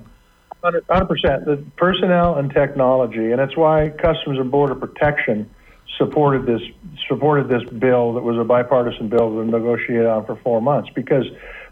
100%. 0.64 1.44
The 1.44 1.62
personnel 1.76 2.36
and 2.36 2.50
technology, 2.50 3.32
and 3.32 3.40
it's 3.40 3.56
why 3.56 3.90
Customs 3.98 4.38
and 4.38 4.50
Border 4.50 4.74
Protection 4.74 5.48
supported 5.96 6.44
this 6.46 6.60
supported 7.08 7.48
this 7.48 7.62
bill 7.78 8.12
that 8.14 8.22
was 8.22 8.36
a 8.36 8.44
bipartisan 8.44 9.08
bill 9.08 9.30
that 9.30 9.36
was 9.36 9.46
negotiated 9.46 10.06
on 10.06 10.26
for 10.26 10.36
four 10.36 10.60
months 10.60 10.90
because 10.94 11.24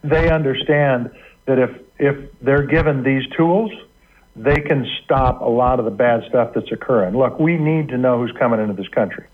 they 0.02 0.30
understand 0.30 1.10
that 1.46 1.58
if 1.58 1.70
if 1.98 2.30
they're 2.40 2.66
given 2.66 3.02
these 3.02 3.26
tools, 3.36 3.70
they 4.36 4.60
can 4.60 4.86
stop 5.04 5.40
a 5.40 5.48
lot 5.48 5.78
of 5.78 5.84
the 5.84 5.90
bad 5.90 6.22
stuff 6.28 6.52
that's 6.54 6.72
occurring. 6.72 7.16
Look, 7.16 7.38
we 7.38 7.56
need 7.56 7.88
to 7.88 7.98
know 7.98 8.18
who's 8.18 8.32
coming 8.38 8.60
into 8.60 8.74
this 8.74 8.88
country. 8.88 9.26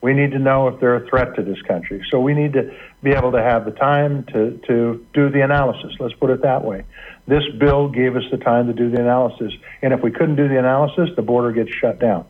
We 0.00 0.14
need 0.14 0.30
to 0.30 0.38
know 0.38 0.68
if 0.68 0.78
they're 0.80 0.96
a 0.96 1.08
threat 1.08 1.34
to 1.36 1.42
this 1.42 1.60
country. 1.62 2.04
So 2.10 2.20
we 2.20 2.32
need 2.32 2.52
to 2.52 2.72
be 3.02 3.10
able 3.10 3.32
to 3.32 3.42
have 3.42 3.64
the 3.64 3.72
time 3.72 4.24
to, 4.32 4.60
to 4.68 5.04
do 5.12 5.28
the 5.28 5.42
analysis. 5.42 5.92
Let's 5.98 6.14
put 6.14 6.30
it 6.30 6.42
that 6.42 6.64
way. 6.64 6.84
This 7.26 7.42
bill 7.58 7.88
gave 7.88 8.16
us 8.16 8.22
the 8.30 8.38
time 8.38 8.68
to 8.68 8.72
do 8.72 8.90
the 8.90 9.00
analysis. 9.00 9.52
And 9.82 9.92
if 9.92 10.00
we 10.02 10.10
couldn't 10.12 10.36
do 10.36 10.48
the 10.48 10.58
analysis, 10.58 11.10
the 11.16 11.22
border 11.22 11.52
gets 11.52 11.70
shut 11.70 11.98
down. 11.98 12.26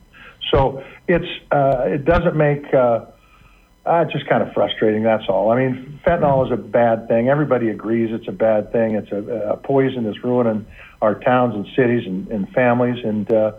So 0.52 0.82
it's, 1.06 1.28
uh, 1.50 1.82
it 1.87 2.04
doesn't 2.04 2.37
make, 2.37 2.73
uh, 2.73 3.04
uh, 3.88 4.02
it's 4.02 4.12
just 4.12 4.28
kind 4.28 4.42
of 4.42 4.52
frustrating, 4.52 5.02
that's 5.02 5.25
all. 5.28 5.50
I 5.50 5.57
mean, 5.57 6.00
fentanyl 6.07 6.45
is 6.47 6.52
a 6.52 6.57
bad 6.57 7.09
thing. 7.09 7.28
Everybody 7.28 7.68
agrees 7.71 8.11
it's 8.12 8.28
a 8.28 8.33
bad 8.33 8.71
thing. 8.73 8.95
It's 8.95 9.11
a, 9.11 9.52
a 9.52 9.57
poison 9.57 10.04
that's 10.04 10.23
ruining 10.23 10.66
our 11.00 11.14
towns 11.14 11.54
and 11.54 11.66
cities 11.75 12.07
and, 12.07 12.28
and 12.28 12.49
families. 12.50 13.02
And, 13.04 13.33
uh, 13.33 13.52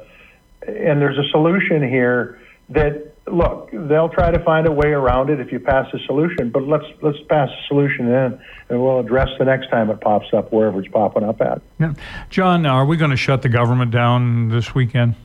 and 0.67 1.01
there's 1.01 1.17
a 1.17 1.27
solution 1.31 1.81
here 1.81 2.39
that 2.69 3.15
look, 3.31 3.69
they'll 3.71 4.09
try 4.09 4.31
to 4.31 4.39
find 4.43 4.67
a 4.67 4.71
way 4.71 4.89
around 4.89 5.29
it 5.29 5.39
if 5.39 5.51
you 5.51 5.59
pass 5.59 5.87
a 5.93 5.99
solution. 6.05 6.49
But 6.49 6.63
let's 6.63 6.85
let's 7.01 7.17
pass 7.29 7.49
a 7.49 7.67
solution 7.67 8.07
in, 8.07 8.39
and 8.69 8.81
we'll 8.81 8.99
address 8.99 9.29
the 9.37 9.45
next 9.45 9.69
time 9.69 9.89
it 9.89 10.01
pops 10.01 10.27
up 10.33 10.51
wherever 10.51 10.79
it's 10.79 10.91
popping 10.91 11.23
up 11.23 11.41
at. 11.41 11.61
Yeah. 11.79 11.93
John, 12.29 12.65
are 12.65 12.85
we 12.85 12.97
going 12.97 13.11
to 13.11 13.17
shut 13.17 13.41
the 13.41 13.49
government 13.49 13.91
down 13.91 14.49
this 14.49 14.75
weekend? 14.75 15.15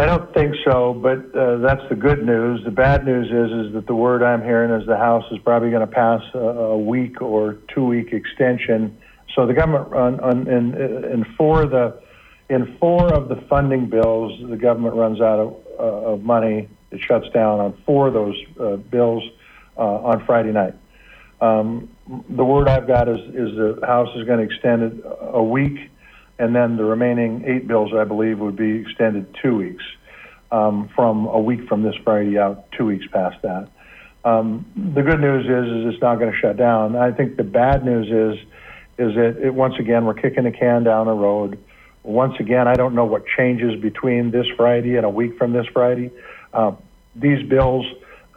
I 0.00 0.06
don't 0.06 0.32
think 0.32 0.54
so, 0.64 0.94
but 0.94 1.18
uh, 1.38 1.58
that's 1.58 1.86
the 1.90 1.94
good 1.94 2.24
news. 2.24 2.64
The 2.64 2.70
bad 2.70 3.04
news 3.04 3.26
is 3.26 3.66
is 3.66 3.74
that 3.74 3.86
the 3.86 3.94
word 3.94 4.22
I'm 4.22 4.42
hearing 4.42 4.70
is 4.70 4.86
the 4.86 4.96
House 4.96 5.24
is 5.30 5.38
probably 5.40 5.68
going 5.68 5.86
to 5.86 5.94
pass 5.94 6.22
a, 6.32 6.38
a 6.38 6.78
week 6.78 7.20
or 7.20 7.58
two 7.68 7.84
week 7.84 8.14
extension. 8.14 8.96
So 9.34 9.46
the 9.46 9.52
government 9.52 9.92
on, 9.92 10.18
on 10.20 10.48
in 10.48 10.74
in 10.74 11.26
four 11.36 11.66
the 11.66 12.00
in 12.48 12.78
four 12.78 13.12
of 13.12 13.28
the 13.28 13.36
funding 13.46 13.90
bills, 13.90 14.40
the 14.48 14.56
government 14.56 14.94
runs 14.94 15.20
out 15.20 15.38
of 15.38 15.56
uh, 15.78 16.12
of 16.12 16.22
money. 16.22 16.66
It 16.90 17.00
shuts 17.06 17.28
down 17.34 17.60
on 17.60 17.76
four 17.84 18.08
of 18.08 18.14
those 18.14 18.42
uh, 18.58 18.76
bills 18.76 19.22
uh, 19.76 19.82
on 19.82 20.24
Friday 20.24 20.52
night. 20.52 20.76
Um, 21.42 21.90
the 22.30 22.44
word 22.44 22.68
I've 22.68 22.86
got 22.86 23.06
is, 23.06 23.20
is 23.34 23.54
the 23.54 23.80
House 23.84 24.08
is 24.16 24.24
going 24.24 24.38
to 24.38 24.44
extend 24.44 24.82
it 24.82 25.04
a 25.20 25.42
week, 25.42 25.90
and 26.40 26.56
then 26.56 26.78
the 26.78 26.84
remaining 26.84 27.44
eight 27.46 27.68
bills, 27.68 27.92
I 27.94 28.04
believe, 28.04 28.38
would 28.38 28.56
be 28.56 28.78
extended 28.78 29.36
two 29.42 29.56
weeks 29.56 29.84
um, 30.50 30.88
from 30.96 31.26
a 31.26 31.38
week 31.38 31.68
from 31.68 31.82
this 31.82 31.94
Friday 32.02 32.38
out, 32.38 32.72
two 32.72 32.86
weeks 32.86 33.06
past 33.12 33.36
that. 33.42 33.68
Um, 34.24 34.64
the 34.74 35.02
good 35.02 35.20
news 35.20 35.44
is, 35.44 35.70
is 35.70 35.94
it's 35.94 36.02
not 36.02 36.18
going 36.18 36.32
to 36.32 36.38
shut 36.38 36.56
down. 36.56 36.96
I 36.96 37.12
think 37.12 37.36
the 37.36 37.44
bad 37.44 37.84
news 37.84 38.06
is, 38.06 38.42
is 38.98 39.14
that 39.16 39.46
it, 39.46 39.54
once 39.54 39.74
again 39.78 40.06
we're 40.06 40.14
kicking 40.14 40.44
the 40.44 40.50
can 40.50 40.82
down 40.82 41.06
the 41.06 41.12
road. 41.12 41.58
Once 42.02 42.34
again, 42.40 42.66
I 42.66 42.72
don't 42.72 42.94
know 42.94 43.04
what 43.04 43.26
changes 43.26 43.78
between 43.78 44.30
this 44.30 44.46
Friday 44.56 44.96
and 44.96 45.04
a 45.04 45.10
week 45.10 45.36
from 45.36 45.52
this 45.52 45.66
Friday. 45.66 46.10
Uh, 46.54 46.72
these 47.14 47.46
bills, 47.46 47.84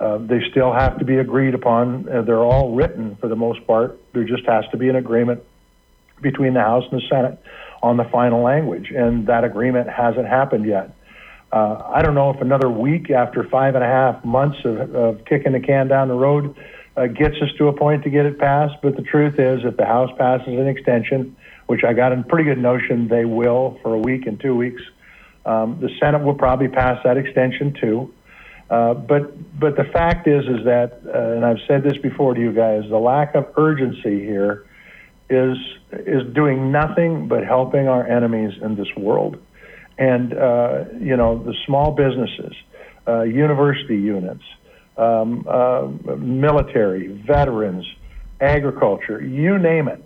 uh, 0.01 0.17
they 0.17 0.41
still 0.51 0.73
have 0.73 0.99
to 0.99 1.05
be 1.05 1.17
agreed 1.17 1.53
upon. 1.53 2.09
Uh, 2.09 2.21
they're 2.21 2.43
all 2.43 2.75
written 2.75 3.15
for 3.15 3.29
the 3.29 3.37
most 3.37 3.65
part. 3.65 3.97
There 4.11 4.25
just 4.25 4.45
has 4.45 4.65
to 4.71 4.77
be 4.77 4.89
an 4.89 4.97
agreement 4.97 5.41
between 6.21 6.53
the 6.53 6.61
House 6.61 6.83
and 6.91 7.01
the 7.01 7.07
Senate 7.07 7.41
on 7.83 7.97
the 7.97 8.05
final 8.05 8.41
language, 8.41 8.89
and 8.89 9.27
that 9.27 9.43
agreement 9.43 9.89
hasn't 9.89 10.25
happened 10.25 10.65
yet. 10.65 10.95
Uh, 11.51 11.83
I 11.93 12.01
don't 12.01 12.15
know 12.15 12.31
if 12.31 12.41
another 12.41 12.69
week 12.69 13.11
after 13.11 13.43
five 13.49 13.75
and 13.75 13.83
a 13.83 13.87
half 13.87 14.23
months 14.25 14.57
of, 14.63 14.95
of 14.95 15.25
kicking 15.25 15.51
the 15.51 15.59
can 15.59 15.89
down 15.89 16.07
the 16.07 16.15
road 16.15 16.55
uh, 16.95 17.07
gets 17.07 17.35
us 17.41 17.49
to 17.57 17.67
a 17.67 17.73
point 17.73 18.03
to 18.05 18.09
get 18.09 18.25
it 18.25 18.39
passed, 18.39 18.75
but 18.81 18.95
the 18.95 19.03
truth 19.03 19.37
is, 19.37 19.59
if 19.65 19.75
the 19.77 19.85
House 19.85 20.09
passes 20.17 20.47
an 20.47 20.67
extension, 20.67 21.35
which 21.67 21.83
I 21.83 21.93
got 21.93 22.13
a 22.13 22.23
pretty 22.23 22.45
good 22.45 22.57
notion 22.57 23.09
they 23.09 23.25
will 23.25 23.77
for 23.83 23.93
a 23.93 23.99
week 23.99 24.25
and 24.25 24.39
two 24.39 24.55
weeks. 24.55 24.81
Um, 25.45 25.77
the 25.81 25.89
Senate 25.99 26.23
will 26.23 26.35
probably 26.35 26.69
pass 26.69 26.97
that 27.03 27.17
extension 27.17 27.75
too. 27.79 28.13
Uh, 28.69 28.93
but 28.93 29.59
but 29.59 29.75
the 29.75 29.83
fact 29.83 30.25
is 30.27 30.45
is 30.45 30.63
that, 30.65 31.01
uh, 31.05 31.35
and 31.35 31.45
I've 31.45 31.59
said 31.67 31.83
this 31.83 31.97
before 31.97 32.33
to 32.33 32.39
you 32.39 32.53
guys, 32.53 32.83
the 32.89 32.97
lack 32.97 33.35
of 33.35 33.45
urgency 33.57 34.19
here 34.21 34.65
is 35.33 35.57
is 35.91 36.33
doing 36.33 36.71
nothing 36.71 37.27
but 37.27 37.45
helping 37.45 37.87
our 37.87 38.05
enemies 38.07 38.53
in 38.61 38.75
this 38.75 38.87
world. 38.97 39.37
And 39.97 40.33
uh, 40.33 40.85
you 40.99 41.17
know 41.17 41.43
the 41.43 41.53
small 41.65 41.91
businesses, 41.91 42.53
uh, 43.07 43.23
university 43.23 43.97
units, 43.97 44.43
um, 44.97 45.45
uh, 45.47 45.87
military, 46.17 47.07
veterans, 47.07 47.85
agriculture, 48.41 49.21
you 49.21 49.57
name 49.57 49.87
it 49.87 50.03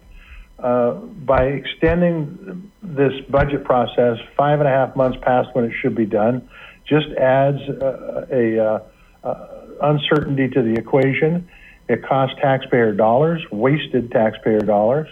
uh, 0.60 0.94
by 0.94 1.44
extending 1.44 2.72
this 2.82 3.14
budget 3.30 3.64
process 3.64 4.18
five 4.36 4.60
and 4.60 4.68
a 4.68 4.72
half 4.72 4.96
months 4.96 5.18
past 5.22 5.50
when 5.54 5.66
it 5.66 5.74
should 5.82 5.96
be 5.96 6.06
done, 6.06 6.48
just 6.88 7.08
adds 7.18 7.60
uh, 7.82 8.26
a 8.32 8.60
uh, 8.60 8.80
uh, 9.24 9.48
uncertainty 9.82 10.48
to 10.48 10.62
the 10.62 10.74
equation. 10.74 11.48
It 11.90 12.04
costs 12.04 12.36
taxpayer 12.42 12.92
dollars, 12.94 13.42
wasted 13.52 14.12
taxpayer 14.12 14.60
dollars, 14.60 15.08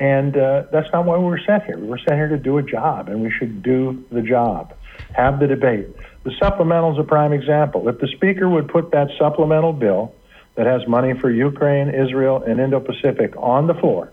And 0.00 0.36
uh, 0.36 0.64
that's 0.72 0.90
not 0.92 1.04
why 1.04 1.16
we 1.16 1.24
were 1.24 1.40
sent 1.44 1.64
here. 1.64 1.78
We 1.78 1.88
were 1.88 1.98
sent 1.98 2.14
here 2.14 2.28
to 2.28 2.38
do 2.38 2.58
a 2.58 2.62
job, 2.62 3.08
and 3.08 3.22
we 3.22 3.30
should 3.30 3.62
do 3.62 4.04
the 4.10 4.22
job, 4.22 4.74
have 5.14 5.40
the 5.40 5.46
debate. 5.46 5.88
The 6.24 6.32
supplemental 6.38 6.92
is 6.92 6.98
a 6.98 7.04
prime 7.04 7.32
example. 7.32 7.88
If 7.88 7.98
the 7.98 8.08
Speaker 8.08 8.48
would 8.48 8.68
put 8.68 8.90
that 8.92 9.08
supplemental 9.18 9.72
bill 9.72 10.14
that 10.56 10.66
has 10.66 10.86
money 10.88 11.14
for 11.14 11.30
Ukraine, 11.30 11.88
Israel, 11.88 12.42
and 12.42 12.60
Indo 12.60 12.80
Pacific 12.80 13.32
on 13.36 13.66
the 13.66 13.74
floor, 13.74 14.12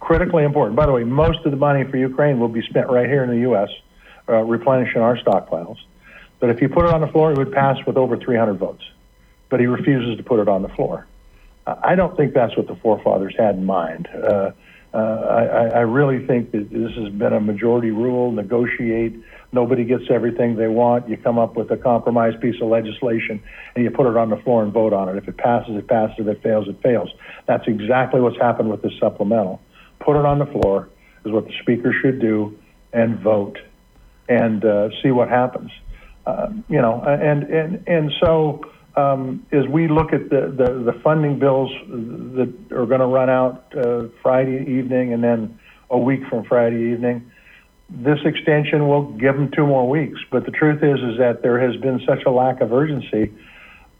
critically 0.00 0.44
important. 0.44 0.76
By 0.76 0.86
the 0.86 0.92
way, 0.92 1.04
most 1.04 1.44
of 1.44 1.50
the 1.50 1.56
money 1.56 1.84
for 1.84 1.96
Ukraine 1.96 2.40
will 2.40 2.48
be 2.48 2.62
spent 2.62 2.88
right 2.88 3.06
here 3.06 3.22
in 3.22 3.30
the 3.30 3.40
U.S., 3.40 3.68
uh, 4.28 4.42
replenishing 4.42 5.00
our 5.00 5.16
stockpiles. 5.16 5.76
But 6.40 6.50
if 6.50 6.60
you 6.60 6.68
put 6.68 6.86
it 6.86 6.92
on 6.92 7.00
the 7.00 7.06
floor, 7.08 7.32
it 7.32 7.38
would 7.38 7.52
pass 7.52 7.76
with 7.86 7.96
over 7.96 8.16
300 8.16 8.54
votes. 8.54 8.82
But 9.48 9.60
he 9.60 9.66
refuses 9.66 10.16
to 10.16 10.22
put 10.22 10.40
it 10.40 10.48
on 10.48 10.62
the 10.62 10.68
floor. 10.68 11.06
I 11.66 11.94
don't 11.94 12.16
think 12.16 12.34
that's 12.34 12.56
what 12.56 12.68
the 12.68 12.76
forefathers 12.76 13.34
had 13.36 13.56
in 13.56 13.64
mind. 13.64 14.08
Uh, 14.08 14.52
uh, 14.94 14.98
I, 14.98 15.66
I 15.66 15.80
really 15.80 16.26
think 16.26 16.52
that 16.52 16.70
this 16.70 16.92
has 16.96 17.12
been 17.12 17.32
a 17.32 17.40
majority 17.40 17.90
rule. 17.90 18.32
Negotiate. 18.32 19.20
Nobody 19.52 19.84
gets 19.84 20.04
everything 20.10 20.56
they 20.56 20.68
want. 20.68 21.08
You 21.08 21.16
come 21.16 21.38
up 21.38 21.56
with 21.56 21.70
a 21.70 21.76
compromise 21.76 22.34
piece 22.40 22.60
of 22.62 22.68
legislation 22.68 23.42
and 23.74 23.84
you 23.84 23.90
put 23.90 24.06
it 24.06 24.16
on 24.16 24.30
the 24.30 24.36
floor 24.38 24.62
and 24.62 24.72
vote 24.72 24.92
on 24.92 25.08
it. 25.08 25.16
If 25.16 25.28
it 25.28 25.36
passes, 25.36 25.76
it 25.76 25.86
passes. 25.88 26.16
If 26.20 26.26
it 26.28 26.42
fails, 26.42 26.68
it 26.68 26.80
fails. 26.82 27.10
That's 27.46 27.66
exactly 27.66 28.20
what's 28.20 28.38
happened 28.38 28.70
with 28.70 28.82
this 28.82 28.92
supplemental. 28.98 29.60
Put 30.00 30.16
it 30.16 30.24
on 30.24 30.38
the 30.38 30.46
floor 30.46 30.88
is 31.24 31.32
what 31.32 31.46
the 31.46 31.52
speaker 31.60 31.92
should 31.92 32.20
do 32.20 32.58
and 32.92 33.18
vote 33.18 33.58
and 34.28 34.64
uh, 34.64 34.88
see 35.02 35.10
what 35.10 35.28
happens. 35.28 35.70
Uh, 36.26 36.48
you 36.68 36.80
know, 36.80 37.02
and 37.02 37.44
and 37.44 37.84
and 37.86 38.12
so 38.20 38.60
um, 38.96 39.44
as 39.52 39.66
we 39.66 39.88
look 39.88 40.12
at 40.12 40.30
the, 40.30 40.52
the, 40.56 40.92
the 40.92 40.98
funding 41.02 41.38
bills 41.38 41.70
that 41.88 42.52
are 42.72 42.86
going 42.86 43.00
to 43.00 43.06
run 43.06 43.28
out 43.30 43.72
uh, 43.76 44.04
Friday 44.22 44.64
evening 44.78 45.12
and 45.12 45.22
then 45.22 45.58
a 45.90 45.98
week 45.98 46.20
from 46.28 46.44
Friday 46.44 46.92
evening, 46.92 47.30
this 47.90 48.18
extension 48.24 48.88
will 48.88 49.04
give 49.12 49.36
them 49.36 49.50
two 49.54 49.66
more 49.66 49.88
weeks. 49.88 50.18
But 50.30 50.44
the 50.44 50.50
truth 50.50 50.82
is, 50.82 50.98
is 51.00 51.18
that 51.18 51.42
there 51.42 51.60
has 51.60 51.80
been 51.80 52.00
such 52.06 52.24
a 52.26 52.30
lack 52.30 52.60
of 52.60 52.72
urgency. 52.72 53.32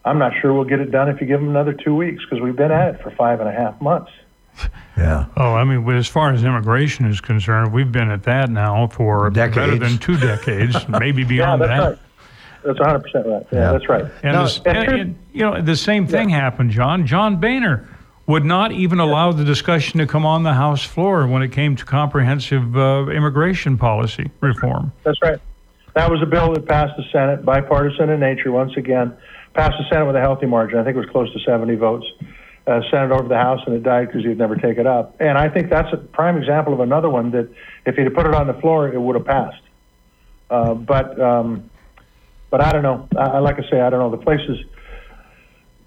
I'm 0.04 0.18
not 0.18 0.32
sure 0.40 0.52
we'll 0.54 0.64
get 0.64 0.80
it 0.80 0.90
done 0.90 1.08
if 1.08 1.20
you 1.20 1.26
give 1.26 1.40
them 1.40 1.50
another 1.50 1.72
two 1.72 1.94
weeks 1.94 2.22
because 2.24 2.42
we've 2.42 2.56
been 2.56 2.72
at 2.72 2.94
it 2.94 3.02
for 3.02 3.10
five 3.12 3.40
and 3.40 3.48
a 3.48 3.52
half 3.52 3.80
months. 3.80 4.10
Yeah. 4.96 5.26
Oh, 5.36 5.52
I 5.52 5.64
mean, 5.64 5.86
as 5.94 6.08
far 6.08 6.32
as 6.32 6.42
immigration 6.42 7.04
is 7.04 7.20
concerned, 7.20 7.70
we've 7.74 7.92
been 7.92 8.10
at 8.10 8.22
that 8.22 8.48
now 8.48 8.86
for 8.86 9.28
Decades. 9.28 9.54
better 9.54 9.76
than 9.76 9.98
two 9.98 10.16
decades, 10.16 10.88
maybe 10.88 11.20
Yeah, 11.22 11.28
beyond 11.28 11.60
that's 11.60 11.68
that. 11.68 11.88
right. 11.90 11.98
That's 12.66 12.78
100 12.80 12.98
percent 13.00 13.26
right. 13.26 13.46
Yeah, 13.52 13.58
Yeah. 13.58 13.72
that's 13.72 13.88
right. 13.88 14.04
And, 14.22 14.32
No, 14.32 14.42
this- 14.42 14.60
and 14.66 14.76
and- 14.78 14.88
and, 15.00 15.14
you 15.32 15.42
know, 15.42 15.60
the 15.60 15.76
same 15.76 16.06
thing 16.06 16.28
happened, 16.28 16.70
John. 16.70 17.06
John 17.06 17.36
Boehner 17.36 17.88
would 18.26 18.44
not 18.44 18.72
even 18.72 18.98
allow 18.98 19.30
the 19.30 19.44
discussion 19.44 20.00
to 20.00 20.06
come 20.06 20.26
on 20.26 20.42
the 20.42 20.54
House 20.54 20.82
floor 20.82 21.26
when 21.28 21.42
it 21.42 21.52
came 21.52 21.76
to 21.76 21.84
comprehensive 21.84 22.76
uh, 22.76 23.06
immigration 23.08 23.78
policy 23.78 24.30
reform. 24.40 24.90
That's 25.04 25.22
right. 25.22 25.38
That 25.94 26.10
was 26.10 26.20
a 26.22 26.26
bill 26.26 26.52
that 26.54 26.66
passed 26.66 26.96
the 26.96 27.04
Senate, 27.12 27.44
bipartisan 27.44 28.10
in 28.10 28.18
nature. 28.20 28.50
Once 28.50 28.76
again, 28.76 29.12
passed 29.54 29.76
the 29.78 29.84
Senate 29.88 30.06
with 30.06 30.16
a 30.16 30.20
healthy 30.20 30.46
margin. 30.46 30.78
I 30.78 30.84
think 30.84 30.96
it 30.96 31.00
was 31.00 31.08
close 31.08 31.32
to 31.32 31.38
70 31.40 31.76
votes. 31.76 32.04
Uh, 32.66 32.80
sent 32.90 33.04
it 33.04 33.12
over 33.12 33.22
to 33.22 33.28
the 33.28 33.36
House, 33.38 33.60
and 33.64 33.76
it 33.76 33.84
died 33.84 34.08
because 34.08 34.24
he'd 34.24 34.36
never 34.36 34.56
take 34.56 34.76
it 34.76 34.88
up. 34.88 35.14
And 35.20 35.38
I 35.38 35.48
think 35.48 35.70
that's 35.70 35.92
a 35.92 35.96
prime 35.98 36.36
example 36.36 36.72
of 36.72 36.80
another 36.80 37.08
one 37.08 37.30
that, 37.30 37.48
if 37.86 37.94
he'd 37.94 38.02
have 38.04 38.14
put 38.14 38.26
it 38.26 38.34
on 38.34 38.48
the 38.48 38.54
floor, 38.54 38.88
it 38.88 39.00
would 39.00 39.14
have 39.14 39.24
passed. 39.24 39.62
Uh, 40.50 40.74
but 40.74 41.18
um, 41.20 41.70
but 42.50 42.60
I 42.60 42.72
don't 42.72 42.82
know. 42.82 43.08
I, 43.18 43.38
like 43.38 43.58
I 43.58 43.70
say, 43.70 43.80
I 43.80 43.90
don't 43.90 44.00
know. 44.00 44.10
The 44.10 44.22
place 44.22 44.40
is 44.48 44.58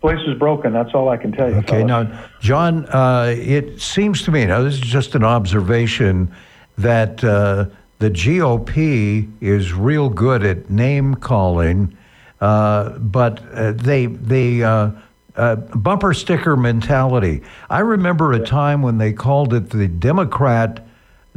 place 0.01 0.19
is 0.27 0.37
broken. 0.37 0.73
That's 0.73 0.93
all 0.93 1.09
I 1.09 1.17
can 1.17 1.31
tell 1.31 1.49
you. 1.49 1.57
Okay, 1.57 1.85
fellas. 1.85 2.09
now, 2.09 2.25
John, 2.39 2.85
uh, 2.85 3.33
it 3.37 3.81
seems 3.81 4.21
to 4.23 4.31
me, 4.31 4.45
now 4.45 4.63
this 4.63 4.75
is 4.75 4.79
just 4.79 5.15
an 5.15 5.23
observation, 5.23 6.33
that 6.77 7.21
uh, 7.23 7.65
the 7.99 8.09
GOP 8.09 9.29
is 9.41 9.73
real 9.73 10.09
good 10.09 10.45
at 10.45 10.69
name 10.69 11.15
calling, 11.15 11.97
uh, 12.39 12.97
but 12.99 13.41
uh, 13.53 13.73
they, 13.73 14.05
they, 14.05 14.63
uh, 14.63 14.91
uh, 15.35 15.55
bumper 15.55 16.13
sticker 16.13 16.57
mentality. 16.57 17.41
I 17.69 17.79
remember 17.79 18.33
a 18.33 18.45
time 18.45 18.81
when 18.81 18.97
they 18.97 19.13
called 19.13 19.53
it 19.53 19.69
the 19.69 19.87
Democrat 19.87 20.85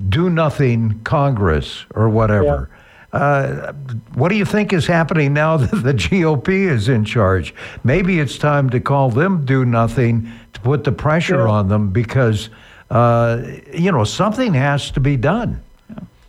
do 0.09 0.29
nothing 0.31 1.01
Congress 1.05 1.85
or 1.95 2.09
whatever. 2.09 2.69
Uh, 3.13 3.73
what 4.15 4.31
do 4.31 4.37
you 4.37 4.45
think 4.45 4.73
is 4.73 4.87
happening 4.87 5.35
now 5.35 5.57
that 5.59 5.77
the 5.83 5.93
GOP 5.93 6.49
is 6.71 6.89
in 6.89 7.05
charge? 7.05 7.55
Maybe 7.85 8.19
it's 8.21 8.39
time 8.39 8.71
to 8.71 8.81
call 8.81 9.11
them 9.11 9.45
do 9.45 9.65
nothing 9.65 10.31
to 10.55 10.61
put 10.61 10.85
the 10.85 10.93
pressure 10.93 11.45
Yeah. 11.47 11.51
on 11.51 11.69
them 11.69 11.91
because, 11.91 12.49
uh, 12.91 13.43
you 13.73 13.93
know, 13.93 14.05
something 14.05 14.55
has 14.55 14.91
to 14.93 15.01
be 15.01 15.17
done. 15.17 15.61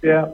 Yeah. 0.01 0.31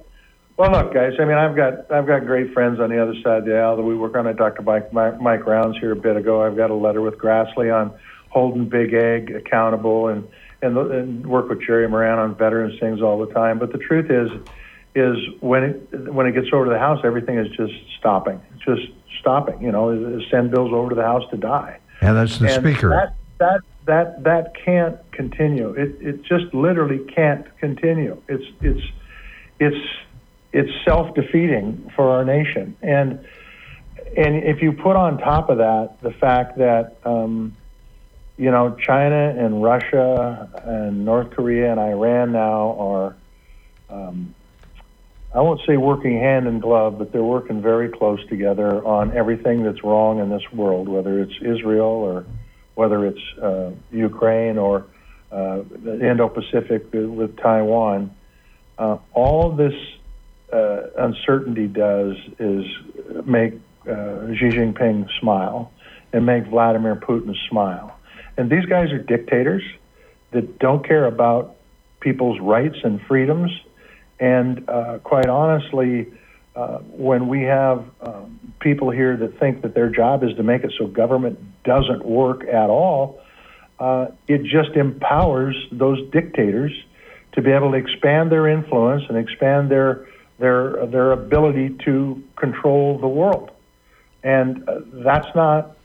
Well, 0.57 0.71
look, 0.71 0.93
guys. 0.93 1.13
I 1.19 1.23
mean, 1.25 1.37
I've 1.37 1.55
got 1.55 1.89
I've 1.89 2.05
got 2.07 2.25
great 2.25 2.51
friends 2.53 2.79
on 2.81 2.89
the 2.89 3.01
other 3.01 3.13
side 3.23 3.37
of 3.39 3.45
the 3.45 3.57
aisle 3.57 3.77
that 3.77 3.83
we 3.83 3.95
work 3.95 4.17
on. 4.17 4.27
I 4.27 4.33
talked 4.33 4.57
to 4.57 4.61
Mike, 4.63 4.91
Mike, 4.91 5.21
Mike 5.21 5.45
Rounds 5.45 5.77
here 5.77 5.93
a 5.93 5.95
bit 5.95 6.17
ago. 6.17 6.43
I've 6.43 6.57
got 6.57 6.69
a 6.69 6.73
letter 6.73 6.99
with 7.01 7.17
Grassley 7.17 7.73
on 7.73 7.93
holding 8.29 8.67
Big 8.67 8.93
Ag 8.93 9.31
accountable, 9.31 10.09
and 10.09 10.27
and, 10.61 10.77
and 10.77 11.25
work 11.25 11.47
with 11.47 11.61
Jerry 11.61 11.87
Moran 11.87 12.19
on 12.19 12.35
veterans 12.35 12.77
things 12.77 13.01
all 13.01 13.23
the 13.25 13.31
time. 13.33 13.57
But 13.57 13.71
the 13.71 13.77
truth 13.77 14.11
is, 14.11 14.29
is 14.95 15.17
when 15.39 15.63
it 15.63 16.13
when 16.13 16.25
it 16.25 16.33
gets 16.33 16.47
over 16.51 16.65
to 16.65 16.71
the 16.71 16.79
House, 16.79 16.99
everything 17.03 17.37
is 17.37 17.49
just 17.55 17.73
stopping. 17.97 18.41
It's 18.55 18.65
just 18.65 18.93
stopping. 19.19 19.61
You 19.61 19.71
know, 19.71 20.21
send 20.29 20.51
bills 20.51 20.71
over 20.73 20.89
to 20.89 20.95
the 20.95 21.03
House 21.03 21.23
to 21.31 21.37
die. 21.37 21.79
And 22.01 22.15
that's 22.15 22.39
the 22.39 22.47
And 22.47 22.63
speaker. 22.63 22.89
That 22.89 23.15
that 23.37 23.61
that 23.85 24.23
that 24.23 24.53
can't 24.65 24.97
continue. 25.11 25.69
It 25.71 25.95
it 25.99 26.23
just 26.23 26.53
literally 26.53 26.99
can't 27.13 27.45
continue. 27.59 28.21
It's 28.27 28.45
it's 28.61 28.85
it's 29.59 29.87
it's 30.53 30.71
self 30.85 31.13
defeating 31.15 31.91
for 31.95 32.09
our 32.09 32.25
nation. 32.25 32.75
And 32.81 33.25
and 34.17 34.43
if 34.43 34.61
you 34.61 34.71
put 34.71 34.95
on 34.95 35.17
top 35.17 35.49
of 35.49 35.57
that 35.59 36.01
the 36.01 36.11
fact 36.11 36.57
that 36.57 36.97
um, 37.03 37.55
you 38.37 38.49
know 38.49 38.75
China 38.75 39.35
and 39.37 39.61
Russia 39.61 40.49
and 40.63 41.05
North 41.05 41.31
Korea 41.31 41.71
and 41.71 41.79
Iran 41.79 42.31
now 42.31 42.75
are 42.79 43.15
um, 43.89 44.33
I 45.33 45.41
won't 45.41 45.61
say 45.67 45.77
working 45.77 46.19
hand 46.19 46.47
in 46.47 46.59
glove, 46.59 46.97
but 46.97 47.11
they're 47.11 47.21
working 47.23 47.61
very 47.61 47.89
close 47.89 48.19
together 48.27 48.83
on 48.83 49.15
everything 49.15 49.63
that's 49.63 49.83
wrong 49.83 50.19
in 50.19 50.29
this 50.29 50.51
world, 50.51 50.89
whether 50.89 51.19
it's 51.19 51.35
Israel 51.41 51.85
or 51.85 52.25
whether 52.73 53.05
it's 53.05 53.37
uh, 53.41 53.71
Ukraine 53.91 54.57
or 54.57 54.85
uh, 55.31 55.61
the 55.83 56.09
Indo-Pacific 56.09 56.87
with 56.91 57.37
Taiwan. 57.37 58.15
Uh, 58.79 58.97
all 59.13 59.51
this 59.51 59.73
uh, 60.51 60.81
uncertainty 60.97 61.67
does 61.67 62.15
is 62.39 62.65
make 63.25 63.53
uh, 63.83 64.33
Xi 64.33 64.49
Jinping 64.49 65.07
smile 65.19 65.71
and 66.11 66.25
make 66.25 66.47
Vladimir 66.47 66.95
Putin 66.95 67.35
smile. 67.49 67.95
And 68.37 68.49
these 68.49 68.65
guys 68.65 68.91
are 68.91 68.97
dictators 68.97 69.63
that 70.31 70.57
don't 70.57 70.87
care 70.87 71.05
about 71.05 71.55
people's 71.99 72.39
rights 72.39 72.77
and 72.83 73.01
freedoms. 73.01 73.51
And 74.19 74.67
uh, 74.69 74.99
quite 75.03 75.27
honestly, 75.27 76.07
uh, 76.55 76.79
when 76.79 77.27
we 77.27 77.43
have 77.43 77.85
um, 78.01 78.39
people 78.59 78.89
here 78.89 79.15
that 79.17 79.39
think 79.39 79.61
that 79.61 79.73
their 79.73 79.89
job 79.89 80.23
is 80.23 80.35
to 80.35 80.43
make 80.43 80.63
it 80.63 80.73
so 80.77 80.87
government 80.87 81.39
doesn't 81.63 82.05
work 82.05 82.43
at 82.47 82.69
all, 82.69 83.21
uh, 83.79 84.07
it 84.27 84.43
just 84.43 84.71
empowers 84.75 85.55
those 85.71 85.99
dictators 86.11 86.73
to 87.31 87.41
be 87.41 87.51
able 87.51 87.71
to 87.71 87.77
expand 87.77 88.31
their 88.31 88.47
influence 88.47 89.03
and 89.07 89.17
expand 89.17 89.71
their 89.71 90.07
their 90.37 90.85
their 90.87 91.11
ability 91.11 91.77
to 91.85 92.21
control 92.35 92.97
the 92.97 93.07
world. 93.07 93.51
And 94.23 94.67
uh, 94.67 94.81
that's 94.91 95.33
not 95.35 95.77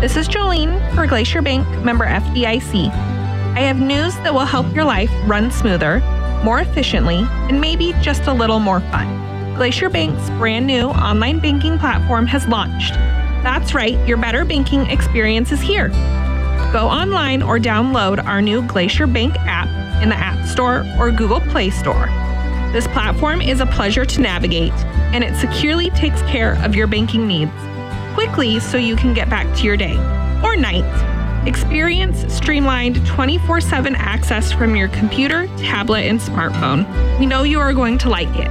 This 0.00 0.16
is 0.16 0.28
Jolene 0.28 0.80
for 0.94 1.06
Glacier 1.06 1.42
Bank, 1.42 1.66
member 1.84 2.06
FDIC. 2.06 2.90
I 2.90 3.60
have 3.60 3.80
news 3.80 4.16
that 4.16 4.34
will 4.34 4.44
help 4.44 4.74
your 4.74 4.84
life 4.84 5.10
run 5.26 5.50
smoother 5.52 6.00
more 6.44 6.60
efficiently, 6.60 7.26
and 7.48 7.60
maybe 7.60 7.94
just 8.00 8.26
a 8.26 8.32
little 8.32 8.58
more 8.58 8.80
fun. 8.80 9.54
Glacier 9.56 9.90
Bank's 9.90 10.30
brand 10.30 10.66
new 10.66 10.88
online 10.88 11.40
banking 11.40 11.78
platform 11.78 12.26
has 12.26 12.46
launched. 12.46 12.94
That's 13.42 13.74
right, 13.74 13.98
your 14.06 14.16
better 14.16 14.44
banking 14.44 14.86
experience 14.86 15.52
is 15.52 15.60
here. 15.60 15.88
Go 16.72 16.86
online 16.86 17.42
or 17.42 17.58
download 17.58 18.24
our 18.24 18.42
new 18.42 18.66
Glacier 18.66 19.06
Bank 19.06 19.34
app 19.40 19.68
in 20.02 20.10
the 20.10 20.16
App 20.16 20.46
Store 20.46 20.84
or 20.98 21.10
Google 21.10 21.40
Play 21.40 21.70
Store. 21.70 22.06
This 22.72 22.86
platform 22.88 23.40
is 23.40 23.60
a 23.60 23.66
pleasure 23.66 24.04
to 24.04 24.20
navigate, 24.20 24.72
and 25.12 25.24
it 25.24 25.34
securely 25.36 25.90
takes 25.90 26.20
care 26.22 26.62
of 26.64 26.74
your 26.74 26.86
banking 26.86 27.26
needs 27.26 27.52
quickly 28.14 28.60
so 28.60 28.76
you 28.76 28.96
can 28.96 29.14
get 29.14 29.30
back 29.30 29.46
to 29.56 29.62
your 29.62 29.76
day 29.76 29.96
or 30.42 30.56
night. 30.56 30.84
Experience 31.48 32.30
streamlined 32.30 33.06
24 33.06 33.62
7 33.62 33.96
access 33.96 34.52
from 34.52 34.76
your 34.76 34.88
computer, 34.88 35.46
tablet, 35.56 36.02
and 36.02 36.20
smartphone. 36.20 36.84
We 37.18 37.24
know 37.24 37.42
you 37.42 37.58
are 37.58 37.72
going 37.72 37.96
to 37.98 38.10
like 38.10 38.28
it. 38.36 38.50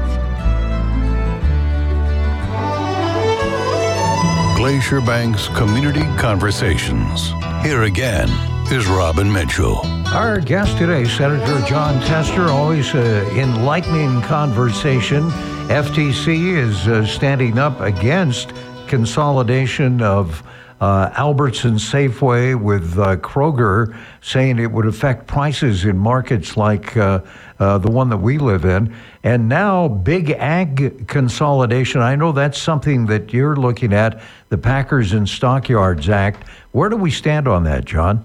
Glacier 4.57 4.99
Bank's 4.99 5.47
Community 5.49 6.05
Conversations. 6.17 7.29
Here 7.61 7.83
again 7.83 8.29
is 8.71 8.87
Robin 8.87 9.31
Mitchell. 9.31 9.77
Our 10.07 10.39
guest 10.39 10.79
today, 10.79 11.05
Senator 11.05 11.63
Jon 11.67 12.01
Tester, 12.01 12.47
always 12.47 12.95
uh, 12.95 13.29
enlightening 13.35 14.23
conversation. 14.23 15.29
FTC 15.69 16.57
is 16.57 16.87
uh, 16.87 17.05
standing 17.05 17.59
up 17.59 17.79
against 17.79 18.53
consolidation 18.87 20.01
of 20.01 20.41
uh, 20.79 21.09
Albertson 21.15 21.75
Safeway 21.75 22.59
with 22.59 22.97
uh, 22.99 23.17
Kroger 23.17 23.97
saying 24.21 24.59
it 24.59 24.71
would 24.71 24.85
affect 24.85 25.27
prices 25.27 25.85
in 25.85 25.97
markets 25.97 26.55
like 26.55 26.95
uh, 26.95 27.21
uh, 27.59 27.77
the 27.79 27.89
one 27.89 28.09
that 28.09 28.17
we 28.17 28.37
live 28.37 28.65
in. 28.65 28.95
And 29.23 29.49
now, 29.49 29.87
big 29.87 30.29
ag 30.31 31.07
consolidation. 31.07 32.01
I 32.01 32.15
know 32.15 32.31
that's 32.31 32.61
something 32.61 33.07
that 33.07 33.33
you're 33.33 33.55
looking 33.55 33.93
at, 33.93 34.21
the 34.49 34.57
Packers 34.57 35.13
and 35.13 35.27
Stockyards 35.27 36.09
Act. 36.09 36.47
Where 36.71 36.89
do 36.89 36.95
we 36.95 37.11
stand 37.11 37.47
on 37.47 37.63
that, 37.63 37.85
John? 37.85 38.23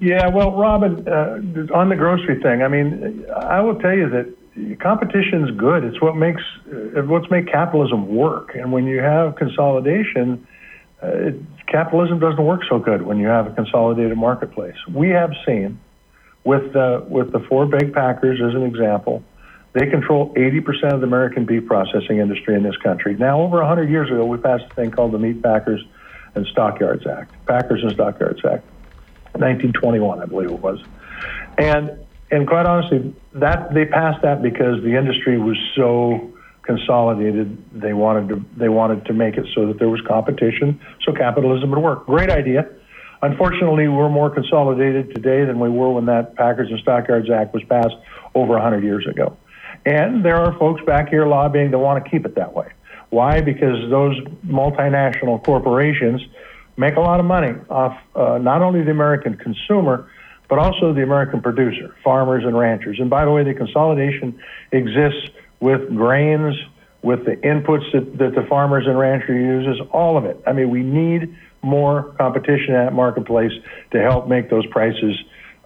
Yeah, 0.00 0.28
well, 0.28 0.52
Robin, 0.52 1.08
uh, 1.08 1.74
on 1.74 1.88
the 1.88 1.96
grocery 1.96 2.40
thing, 2.40 2.62
I 2.62 2.68
mean, 2.68 3.24
I 3.34 3.60
will 3.60 3.78
tell 3.80 3.96
you 3.96 4.08
that 4.10 4.78
competition 4.80 5.48
is 5.48 5.56
good. 5.56 5.84
It's 5.84 6.00
what 6.00 6.16
makes 6.16 6.42
uh, 6.72 7.02
what's 7.02 7.30
make 7.30 7.46
capitalism 7.46 8.08
work. 8.08 8.54
And 8.54 8.72
when 8.72 8.86
you 8.86 8.98
have 8.98 9.36
consolidation, 9.36 10.46
uh, 11.02 11.06
it, 11.06 11.34
capitalism 11.68 12.18
doesn't 12.18 12.44
work 12.44 12.62
so 12.68 12.78
good 12.78 13.02
when 13.02 13.18
you 13.18 13.28
have 13.28 13.46
a 13.46 13.50
consolidated 13.50 14.16
marketplace. 14.16 14.76
We 14.92 15.10
have 15.10 15.32
seen 15.46 15.78
with 16.44 16.72
the 16.72 17.04
with 17.08 17.32
the 17.32 17.40
four 17.40 17.66
big 17.66 17.92
packers 17.92 18.40
as 18.40 18.54
an 18.54 18.62
example, 18.62 19.22
they 19.74 19.86
control 19.86 20.32
80% 20.34 20.94
of 20.94 21.00
the 21.00 21.06
American 21.06 21.44
beef 21.44 21.66
processing 21.66 22.18
industry 22.18 22.54
in 22.54 22.62
this 22.62 22.76
country. 22.78 23.14
Now, 23.16 23.40
over 23.40 23.58
100 23.58 23.90
years 23.90 24.10
ago, 24.10 24.24
we 24.24 24.38
passed 24.38 24.64
a 24.70 24.74
thing 24.74 24.90
called 24.90 25.12
the 25.12 25.18
Meat 25.18 25.42
Packers 25.42 25.84
and 26.34 26.46
Stockyards 26.46 27.06
Act, 27.06 27.34
Packers 27.46 27.82
and 27.82 27.92
Stockyards 27.92 28.40
Act. 28.44 28.64
1921, 29.34 30.20
I 30.20 30.24
believe 30.24 30.50
it 30.50 30.58
was. 30.58 30.80
And 31.58 32.06
and 32.30 32.46
quite 32.46 32.66
honestly, 32.66 33.14
that 33.34 33.72
they 33.72 33.86
passed 33.86 34.22
that 34.22 34.42
because 34.42 34.82
the 34.82 34.96
industry 34.96 35.38
was 35.38 35.56
so 35.74 36.32
consolidated. 36.68 37.56
They 37.72 37.94
wanted 37.94 38.28
to 38.28 38.44
they 38.56 38.68
wanted 38.68 39.06
to 39.06 39.14
make 39.14 39.36
it 39.38 39.46
so 39.54 39.66
that 39.66 39.78
there 39.78 39.88
was 39.88 40.02
competition, 40.02 40.78
so 41.04 41.12
capitalism 41.12 41.70
would 41.70 41.78
work. 41.78 42.04
Great 42.04 42.30
idea. 42.30 42.68
Unfortunately, 43.22 43.88
we're 43.88 44.10
more 44.10 44.30
consolidated 44.30 45.14
today 45.14 45.44
than 45.44 45.58
we 45.58 45.70
were 45.70 45.90
when 45.90 46.04
that 46.06 46.36
Packers 46.36 46.68
and 46.70 46.78
Stockyards 46.80 47.30
Act 47.30 47.52
was 47.52 47.64
passed 47.64 47.96
over 48.34 48.52
100 48.52 48.84
years 48.84 49.06
ago. 49.08 49.36
And 49.86 50.24
there 50.24 50.36
are 50.36 50.56
folks 50.58 50.82
back 50.84 51.08
here 51.08 51.26
lobbying 51.26 51.70
that 51.72 51.78
want 51.78 52.04
to 52.04 52.08
keep 52.08 52.26
it 52.26 52.34
that 52.36 52.52
way. 52.54 52.70
Why? 53.10 53.40
Because 53.40 53.90
those 53.90 54.16
multinational 54.46 55.42
corporations 55.42 56.20
make 56.76 56.96
a 56.96 57.00
lot 57.00 57.18
of 57.18 57.26
money 57.26 57.54
off 57.70 57.98
uh, 58.14 58.38
not 58.38 58.60
only 58.62 58.84
the 58.84 58.90
American 58.90 59.36
consumer, 59.36 60.08
but 60.48 60.58
also 60.58 60.92
the 60.92 61.02
American 61.02 61.40
producer, 61.40 61.94
farmers 62.04 62.44
and 62.44 62.56
ranchers. 62.56 62.98
And 63.00 63.10
by 63.10 63.24
the 63.24 63.30
way, 63.30 63.42
the 63.42 63.54
consolidation 63.54 64.38
exists 64.70 65.30
with 65.60 65.88
grains, 65.94 66.54
with 67.02 67.24
the 67.24 67.36
inputs 67.36 67.90
that, 67.92 68.18
that 68.18 68.34
the 68.34 68.46
farmers 68.48 68.86
and 68.86 68.98
rancher 68.98 69.34
uses, 69.34 69.80
all 69.92 70.16
of 70.16 70.24
it. 70.24 70.40
I 70.46 70.52
mean, 70.52 70.70
we 70.70 70.82
need 70.82 71.36
more 71.62 72.14
competition 72.18 72.74
in 72.74 72.84
that 72.84 72.92
marketplace 72.92 73.52
to 73.92 74.00
help 74.00 74.28
make 74.28 74.50
those 74.50 74.66
prices 74.66 75.16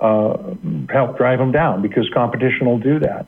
uh, 0.00 0.54
help 0.90 1.16
drive 1.16 1.38
them 1.38 1.52
down 1.52 1.82
because 1.82 2.08
competition 2.12 2.66
will 2.66 2.78
do 2.78 2.98
that. 3.00 3.26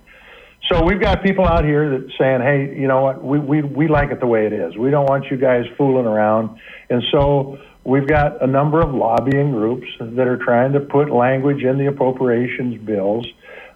So 0.71 0.83
we've 0.83 1.01
got 1.01 1.23
people 1.23 1.45
out 1.45 1.65
here 1.65 1.91
that 1.91 2.11
saying, 2.19 2.41
hey, 2.41 2.75
you 2.81 2.89
know 2.89 3.03
what, 3.03 3.23
we, 3.23 3.39
we, 3.39 3.63
we 3.63 3.89
like 3.89 4.11
it 4.11 4.21
the 4.21 4.27
way 4.27 4.47
it 4.47 4.53
is. 4.53 4.77
We 4.77 4.91
don't 4.91 5.07
want 5.07 5.27
you 5.31 5.37
guys 5.37 5.65
fooling 5.77 6.07
around. 6.07 6.59
And 6.89 7.03
so 7.13 7.59
we've 7.85 8.07
got 8.07 8.43
a 8.43 8.47
number 8.47 8.81
of 8.81 8.95
lobbying 8.95 9.53
groups 9.53 9.87
that 10.01 10.27
are 10.27 10.39
trying 10.39 10.73
to 10.73 10.81
put 10.81 11.11
language 11.11 11.63
in 11.63 11.77
the 11.77 11.87
appropriations 11.87 12.83
bills 12.83 13.27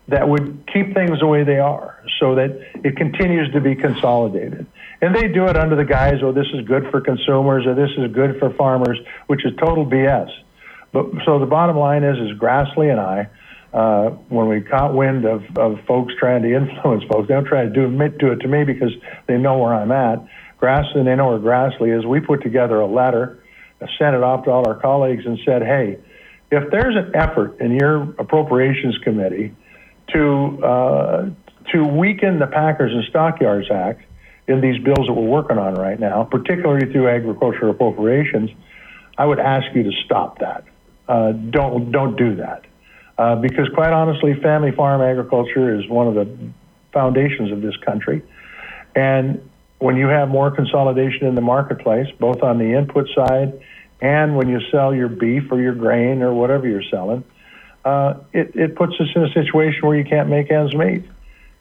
that 0.09 0.29
would 0.29 0.69
keep 0.73 0.95
things 0.95 1.21
the 1.21 1.27
way 1.27 1.45
they 1.45 1.59
are 1.59 2.03
so 2.19 2.35
that 2.35 2.51
it 2.85 2.97
continues 2.97 3.53
to 3.53 3.61
be 3.61 3.75
consolidated. 3.75 4.67
And 5.01 5.15
they 5.15 5.29
do 5.29 5.47
it 5.47 5.57
under 5.57 5.77
the 5.77 5.85
guise, 5.85 6.21
oh, 6.23 6.33
this 6.33 6.47
is 6.55 6.67
good 6.67 6.91
for 6.91 7.01
consumers 7.01 7.67
or 7.67 7.75
this 7.75 7.91
is 7.97 8.13
good 8.13 8.39
for 8.39 8.51
farmers, 8.55 8.99
which 9.27 9.45
is 9.45 9.53
total 9.59 9.87
BS. 9.87 10.29
But 10.93 11.07
so 11.25 11.39
the 11.39 11.47
bottom 11.47 11.77
line 11.77 12.03
is, 12.03 12.19
is 12.19 12.39
Grassley 12.39 12.91
and 12.91 12.99
I, 12.99 13.29
uh, 13.73 14.11
when 14.29 14.49
we 14.49 14.63
caught 14.63 14.95
wind 14.95 15.27
of, 15.27 15.45
of 15.57 15.79
folks 15.87 16.15
trying 16.19 16.43
to 16.43 16.55
influence 16.55 17.05
folks, 17.05 17.29
they 17.29 17.35
don't 17.35 17.45
try 17.45 17.65
to 17.65 17.71
do, 17.71 17.87
do 18.19 18.33
it 18.33 18.41
to 18.41 18.49
me 18.49 18.65
because 18.65 18.93
they 19.27 19.37
know 19.37 19.59
where 19.59 19.75
I'm 19.75 19.93
at. 19.93 20.27
Grassley, 20.61 20.97
and 20.97 21.07
they 21.07 21.15
know 21.15 21.29
where 21.29 21.39
Grassley 21.39 21.97
is. 21.97 22.07
We 22.07 22.21
put 22.21 22.43
together 22.43 22.81
a 22.81 22.87
letter 22.87 23.39
sent 23.99 24.17
it 24.17 24.23
off 24.23 24.45
to 24.45 24.51
all 24.51 24.67
our 24.67 24.75
colleagues 24.75 25.25
and 25.25 25.39
said, 25.45 25.63
hey, 25.63 25.99
if 26.51 26.71
there's 26.71 26.97
an 26.97 27.15
effort 27.15 27.61
in 27.61 27.73
your 27.73 28.03
appropriations 28.19 28.99
committee 28.99 29.55
to 30.13 30.65
uh, 30.65 31.31
to 31.73 31.85
weaken 31.85 32.39
the 32.39 32.47
Packers 32.47 32.93
and 32.93 33.05
Stockyards 33.05 33.71
Act 33.71 34.03
in 34.47 34.61
these 34.61 34.83
bills 34.83 35.07
that 35.07 35.13
we're 35.13 35.29
working 35.29 35.59
on 35.59 35.75
right 35.75 36.01
now, 36.01 36.25
particularly 36.25 36.91
through 36.91 37.09
agricultural 37.09 37.71
appropriations, 37.71 38.51
I 39.19 39.27
would 39.27 39.39
ask 39.39 39.67
you 39.75 39.83
to 39.83 39.93
stop 40.05 40.39
that. 40.39 40.65
Uh, 41.07 41.33
don't 41.33 41.91
don't 41.91 42.17
do 42.17 42.37
that 42.37 42.65
uh, 43.19 43.37
because, 43.37 43.69
quite 43.75 43.93
honestly, 43.93 44.35
family 44.41 44.73
farm 44.73 45.03
agriculture 45.03 45.79
is 45.79 45.89
one 45.89 46.07
of 46.07 46.15
the 46.15 46.37
foundations 46.93 47.53
of 47.53 47.61
this 47.61 47.77
country, 47.79 48.23
and 48.95 49.49
when 49.79 49.97
you 49.97 50.09
have 50.09 50.29
more 50.29 50.51
consolidation 50.51 51.27
in 51.27 51.35
the 51.35 51.41
marketplace, 51.41 52.09
both 52.19 52.43
on 52.43 52.59
the 52.59 52.77
input 52.77 53.09
side 53.15 53.61
and 54.01 54.37
when 54.37 54.49
you 54.49 54.61
sell 54.71 54.95
your 54.95 55.09
beef 55.09 55.51
or 55.51 55.61
your 55.61 55.75
grain 55.75 56.23
or 56.23 56.33
whatever 56.33 56.69
you're 56.69 56.83
selling, 56.91 57.25
uh, 57.89 58.15
it, 58.35 58.55
it 58.55 58.77
puts 58.77 58.93
us 59.01 59.09
in 59.15 59.25
a 59.25 59.33
situation 59.33 59.81
where 59.83 59.97
you 59.97 60.05
can't 60.05 60.29
make 60.29 60.51
ends 60.51 60.75
meet. 60.75 61.05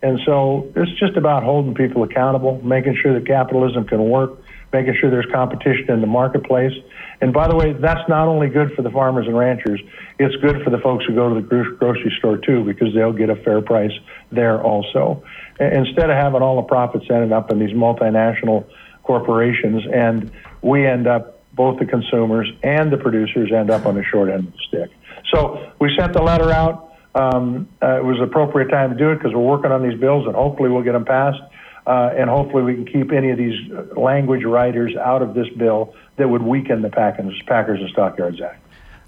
And 0.01 0.19
so 0.25 0.71
it's 0.75 0.91
just 0.99 1.15
about 1.15 1.43
holding 1.43 1.73
people 1.73 2.03
accountable, 2.03 2.61
making 2.63 2.97
sure 3.01 3.13
that 3.17 3.25
capitalism 3.25 3.85
can 3.85 4.03
work, 4.09 4.37
making 4.73 4.95
sure 4.99 5.09
there's 5.09 5.31
competition 5.31 5.89
in 5.89 6.01
the 6.01 6.07
marketplace. 6.07 6.73
And 7.21 7.33
by 7.33 7.47
the 7.47 7.55
way, 7.55 7.73
that's 7.73 8.07
not 8.09 8.27
only 8.27 8.49
good 8.49 8.73
for 8.73 8.81
the 8.81 8.91
farmers 8.91 9.25
and 9.25 9.37
ranchers, 9.37 9.81
it's 10.19 10.35
good 10.35 10.61
for 10.63 10.69
the 10.69 10.77
folks 10.79 11.05
who 11.05 11.15
go 11.15 11.33
to 11.33 11.41
the 11.41 11.75
grocery 11.79 12.13
store 12.19 12.37
too, 12.37 12.63
because 12.63 12.93
they'll 12.93 13.13
get 13.13 13.29
a 13.29 13.37
fair 13.37 13.61
price 13.61 13.93
there 14.31 14.61
also. 14.61 15.23
Instead 15.59 16.09
of 16.09 16.17
having 16.17 16.41
all 16.41 16.57
the 16.57 16.67
profits 16.67 17.05
ended 17.09 17.31
up 17.31 17.49
in 17.51 17.57
these 17.57 17.73
multinational 17.73 18.65
corporations, 19.03 19.83
and 19.91 20.29
we 20.61 20.85
end 20.85 21.07
up 21.07 21.41
both 21.53 21.79
the 21.79 21.85
consumers 21.85 22.51
and 22.61 22.91
the 22.91 22.97
producers 22.97 23.51
end 23.51 23.71
up 23.71 23.85
on 23.85 23.95
the 23.95 24.03
short 24.03 24.29
end 24.29 24.47
of 24.47 24.53
the 24.53 24.59
stick. 24.67 24.91
So 25.33 25.71
we 25.79 25.95
sent 25.97 26.13
the 26.13 26.21
letter 26.21 26.51
out. 26.51 26.93
Um, 27.15 27.67
uh, 27.81 27.97
it 27.97 28.05
was 28.05 28.17
the 28.17 28.23
appropriate 28.23 28.69
time 28.69 28.91
to 28.91 28.97
do 28.97 29.11
it 29.11 29.15
because 29.15 29.33
we're 29.33 29.41
working 29.41 29.71
on 29.71 29.87
these 29.87 29.99
bills, 29.99 30.27
and 30.27 30.35
hopefully 30.35 30.69
we'll 30.69 30.83
get 30.83 30.93
them 30.93 31.05
passed. 31.05 31.41
Uh, 31.85 32.13
and 32.17 32.29
hopefully 32.29 32.63
we 32.63 32.73
can 32.75 32.85
keep 32.85 33.13
any 33.13 33.31
of 33.31 33.37
these 33.37 33.57
language 33.95 34.43
writers 34.43 34.93
out 34.97 35.21
of 35.21 35.33
this 35.33 35.47
bill 35.57 35.95
that 36.17 36.27
would 36.27 36.41
weaken 36.41 36.81
the 36.81 36.89
Packers, 36.89 37.41
Packers 37.47 37.79
and 37.79 37.89
Stockyards 37.91 38.41
Act. 38.41 38.61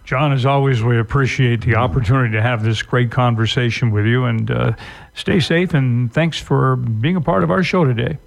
John, 0.06 0.32
as 0.32 0.46
always, 0.46 0.82
we 0.82 0.98
appreciate 0.98 1.62
the 1.62 1.76
opportunity 1.76 2.32
to 2.34 2.42
have 2.42 2.64
this 2.64 2.82
great 2.82 3.12
conversation 3.12 3.92
with 3.92 4.06
you, 4.06 4.26
and 4.26 4.50
uh, 4.50 4.72
stay 5.14 5.40
safe. 5.40 5.74
And 5.74 6.12
thanks 6.12 6.40
for 6.40 6.78
being 6.78 7.16
a 7.16 7.22
part 7.22 7.44
of 7.44 7.52
our 7.52 7.62
show 7.64 7.84
today. 7.84 8.18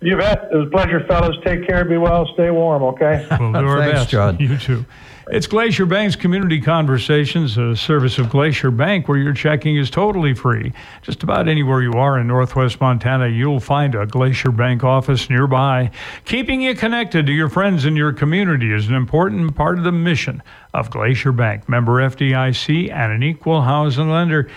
You 0.00 0.16
bet. 0.18 0.50
It 0.52 0.56
was 0.56 0.66
a 0.68 0.70
pleasure, 0.70 1.04
fellas. 1.08 1.36
Take 1.44 1.66
care. 1.66 1.84
Be 1.86 1.96
well. 1.96 2.28
Stay 2.34 2.50
warm. 2.50 2.82
Okay. 2.82 3.26
We'll 3.40 3.52
do 3.52 3.58
our 3.66 3.78
Thanks, 3.78 4.00
best. 4.00 4.10
John. 4.10 4.38
You 4.38 4.58
too. 4.58 4.84
It's 5.28 5.46
Glacier 5.46 5.86
Bank's 5.86 6.16
Community 6.16 6.60
Conversations, 6.60 7.56
a 7.56 7.74
service 7.74 8.18
of 8.18 8.28
Glacier 8.28 8.70
Bank 8.70 9.08
where 9.08 9.16
your 9.16 9.32
checking 9.32 9.76
is 9.76 9.88
totally 9.88 10.34
free. 10.34 10.70
Just 11.00 11.22
about 11.22 11.48
anywhere 11.48 11.80
you 11.80 11.92
are 11.92 12.18
in 12.18 12.26
northwest 12.26 12.78
Montana, 12.78 13.28
you'll 13.28 13.58
find 13.58 13.94
a 13.94 14.04
Glacier 14.04 14.50
Bank 14.50 14.84
office 14.84 15.30
nearby. 15.30 15.90
Keeping 16.26 16.60
you 16.60 16.74
connected 16.74 17.24
to 17.24 17.32
your 17.32 17.48
friends 17.48 17.86
in 17.86 17.96
your 17.96 18.12
community 18.12 18.70
is 18.70 18.86
an 18.88 18.94
important 18.94 19.56
part 19.56 19.78
of 19.78 19.84
the 19.84 19.92
mission 19.92 20.42
of 20.74 20.90
Glacier 20.90 21.32
Bank, 21.32 21.70
member 21.70 22.02
FDIC, 22.06 22.92
and 22.92 23.10
an 23.10 23.22
equal 23.22 23.62
housing 23.62 24.10
lender. 24.10 24.50